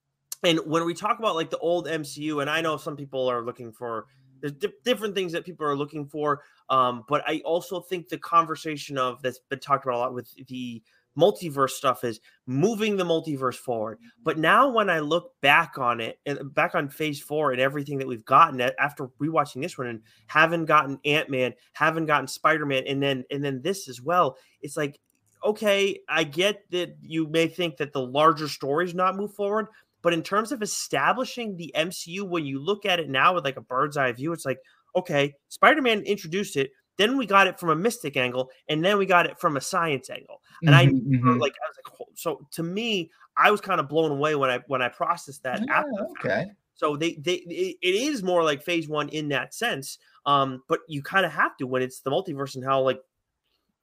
[0.42, 3.44] and when we talk about like the old MCU, and I know some people are
[3.44, 4.06] looking for
[4.40, 6.42] there's di- different things that people are looking for.
[6.70, 10.28] Um, but I also think the conversation of that's been talked about a lot with
[10.48, 10.82] the
[11.18, 13.98] multiverse stuff is moving the multiverse forward.
[14.22, 17.98] But now when I look back on it and back on phase four and everything
[17.98, 23.02] that we've gotten after rewatching this one and haven't gotten Ant-Man, haven't gotten Spider-Man, and
[23.02, 24.98] then and then this as well, it's like
[25.44, 29.66] okay, I get that you may think that the larger stories not move forward,
[30.02, 33.58] but in terms of establishing the MCU, when you look at it now with like
[33.58, 34.58] a bird's eye view, it's like,
[34.96, 38.98] okay, Spider Man introduced it, then we got it from a mystic angle, and then
[38.98, 40.40] we got it from a science angle.
[40.66, 41.40] And I Mhm, mhm.
[41.40, 44.60] like, I was like, so to me, I was kind of blown away when I
[44.68, 45.62] when I processed that.
[45.66, 46.24] Yeah, after the fact.
[46.26, 46.50] okay.
[46.76, 49.98] So they they it, it is more like phase one in that sense.
[50.26, 53.00] Um, but you kind of have to when it's the multiverse and how like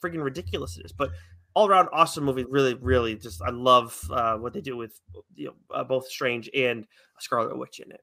[0.04, 0.92] freaking ridiculous it is.
[0.92, 1.12] But
[1.54, 2.46] all around awesome movie.
[2.46, 5.00] Really, really just I love uh, what they do with
[5.36, 6.88] you know uh, both Strange and
[7.20, 8.02] Scarlet Witch in it.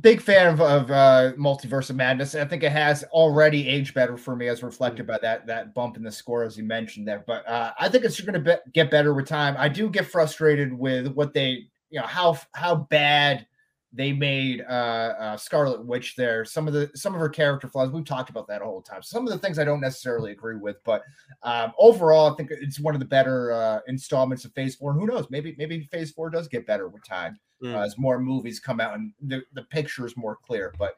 [0.00, 2.34] Big fan of, uh, Multiverse of Madness.
[2.34, 5.96] I think it has already aged better for me, as reflected by that that bump
[5.96, 7.22] in the score, as you mentioned there.
[7.24, 9.54] But uh, I think it's going to be- get better with time.
[9.56, 13.46] I do get frustrated with what they, you know, how how bad
[13.92, 16.44] they made uh, uh, Scarlet Witch there.
[16.44, 17.90] Some of the some of her character flaws.
[17.90, 19.02] We've talked about that a whole time.
[19.02, 21.02] Some of the things I don't necessarily agree with, but
[21.42, 24.90] um, overall, I think it's one of the better uh, installments of Phase Four.
[24.92, 25.26] And who knows?
[25.30, 27.74] Maybe maybe Phase Four does get better with time Mm.
[27.74, 30.74] uh, as more movies come out and the, the picture is more clear.
[30.78, 30.96] But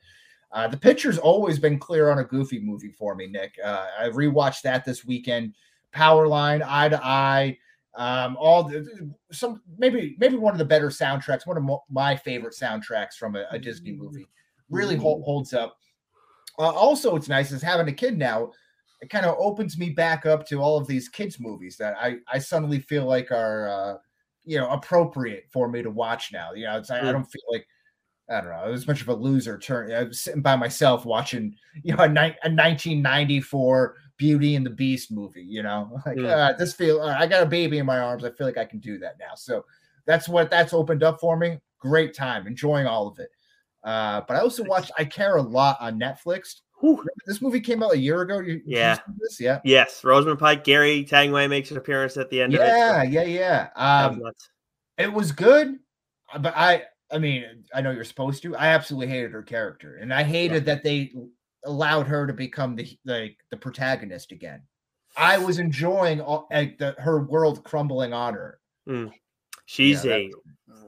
[0.51, 3.55] uh, the picture's always been clear on a Goofy movie for me, Nick.
[3.63, 5.55] Uh, I rewatched that this weekend.
[5.95, 7.59] Powerline, Eye to Eye,
[7.99, 12.55] um, all the, some maybe maybe one of the better soundtracks, one of my favorite
[12.55, 14.29] soundtracks from a, a Disney movie.
[14.71, 15.79] Really hold, holds up.
[16.61, 18.53] Uh, also, it's nice is having a kid now.
[19.01, 22.19] It kind of opens me back up to all of these kids movies that I
[22.33, 23.99] I suddenly feel like are uh,
[24.45, 26.53] you know appropriate for me to watch now.
[26.53, 27.67] You know, it's, I, I don't feel like
[28.31, 28.57] I don't know.
[28.57, 29.59] I was much of a loser.
[29.59, 34.67] Turn I was sitting by myself watching you know a, ni- a 1994 Beauty and
[34.67, 35.43] the Beast movie.
[35.43, 36.27] You know, like Mm.
[36.31, 37.01] uh, this feel.
[37.01, 38.25] Uh, I got a baby in my arms.
[38.25, 39.35] I feel like I can do that now.
[39.37, 39.65] So
[40.07, 41.59] that's what that's opened up for me.
[41.79, 43.31] Great time, enjoying all of it.
[43.85, 46.57] Uh, but I also watched I Care a Lot on Netflix.
[46.81, 47.05] Whew.
[47.27, 48.39] This movie came out a year ago.
[48.41, 48.99] You, Yeah.
[49.19, 49.41] this?
[49.41, 53.13] yeah, Yes, Rosamund Pike, Gary Tangway makes an appearance at the end yeah, of it.
[53.13, 53.69] yeah, yeah.
[53.77, 54.33] Was Um,
[54.97, 55.79] it was good,
[56.41, 58.57] but I, I mean, I know you're supposed to.
[58.57, 61.13] I absolutely hated her character, and I hated that they
[61.65, 64.63] allowed her to become the like the protagonist again.
[65.17, 68.61] I was enjoying all, like, the, her world crumbling on her.
[69.67, 70.31] She's yeah, a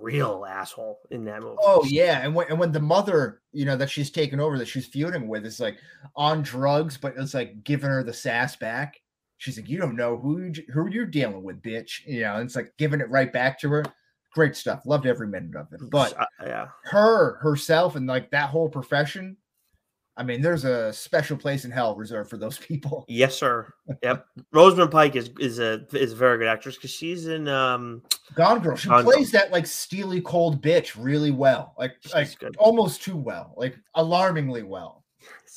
[0.01, 1.57] real asshole in that movie.
[1.61, 4.69] Oh yeah, and when and when the mother, you know, that she's taken over, that
[4.69, 5.79] she's feuding with, is like
[6.17, 9.01] on drugs, but it's like giving her the sass back.
[9.37, 12.07] She's like, you don't know who you, who you're dealing with, bitch.
[12.07, 13.85] You know, and it's like giving it right back to her.
[14.33, 14.83] Great stuff.
[14.87, 15.81] Loved every minute of it.
[15.91, 19.37] But Uh, yeah, her herself and like that whole profession,
[20.21, 23.07] I mean, there's a special place in hell reserved for those people.
[23.09, 23.73] yes, sir.
[24.03, 28.03] Yep, Rosamund Pike is is a is a very good actress because she's in um
[28.35, 29.13] Gone Girl, she Gone Girl.
[29.15, 32.55] plays that like steely cold bitch really well, like She's like good.
[32.59, 35.05] almost too well, like alarmingly well.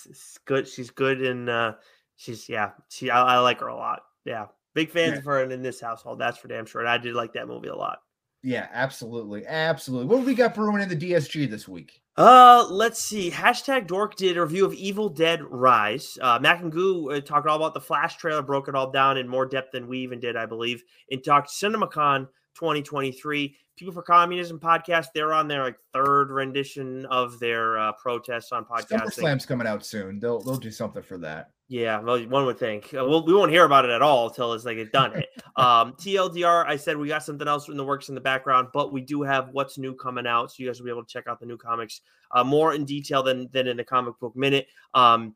[0.05, 0.65] it's- good.
[0.67, 1.73] She's good in uh
[2.15, 4.03] she's yeah she I, I like her a lot.
[4.23, 5.17] Yeah, big fans Yeah.
[5.19, 6.19] of her in this household.
[6.19, 6.79] That's for damn sure.
[6.81, 7.99] And I did like that movie a lot.
[8.45, 10.07] Yeah, absolutely, absolutely.
[10.15, 12.01] What we got brewing in the DSG this week?
[12.15, 13.31] Uh, let's see.
[13.31, 16.15] Hashtag Dork did a review of Evil Dead Rise.
[16.21, 19.17] Uh, Mac and Goo uh, talked all about the Flash trailer, broke it all down
[19.17, 23.57] in more depth than we even did, I believe, and talked CinemaCon 2023.
[23.75, 28.65] People for Communism podcast, they're on their like third rendition of their uh, protests on
[28.65, 29.13] podcast.
[29.13, 30.19] Slam's coming out soon.
[30.19, 31.49] They'll they'll do something for that.
[31.69, 32.93] Yeah, well, one would think.
[32.93, 35.27] Uh, well, we won't hear about it at all until it's like it's done it.
[35.55, 38.93] um, TLDR, I said we got something else in the works in the background, but
[38.93, 41.27] we do have what's new coming out, so you guys will be able to check
[41.27, 42.01] out the new comics
[42.31, 44.67] uh, more in detail than than in the comic book minute.
[44.93, 45.35] Um,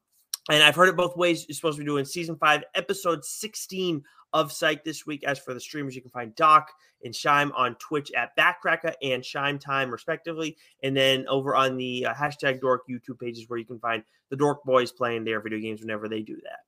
[0.50, 1.46] and I've heard it both ways.
[1.48, 5.24] You're supposed to be doing season five, episode 16 of Psych this week.
[5.24, 6.72] As for the streamers, you can find Doc
[7.04, 10.58] and Shime on Twitch at Backcracker and Shime Time, respectively.
[10.84, 14.36] And then over on the uh, hashtag Dork YouTube pages where you can find the
[14.36, 16.60] Dork Boys playing their video games whenever they do that.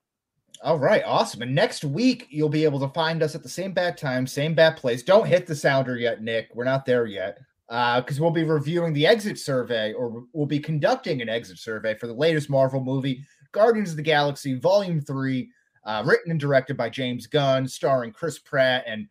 [0.61, 1.41] All right, awesome.
[1.41, 4.53] And next week you'll be able to find us at the same bad time, same
[4.53, 5.03] bad place.
[5.03, 6.49] Don't hit the sounder yet, Nick.
[6.53, 7.39] We're not there yet.
[7.67, 12.07] because we'll be reviewing the exit survey, or we'll be conducting an exit survey for
[12.07, 15.49] the latest Marvel movie, Guardians of the Galaxy Volume 3,
[15.85, 19.07] uh, written and directed by James Gunn, starring Chris Pratt and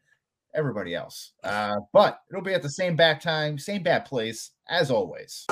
[0.54, 1.32] everybody else.
[1.44, 5.46] Uh, but it'll be at the same bat time, same bat place, as always.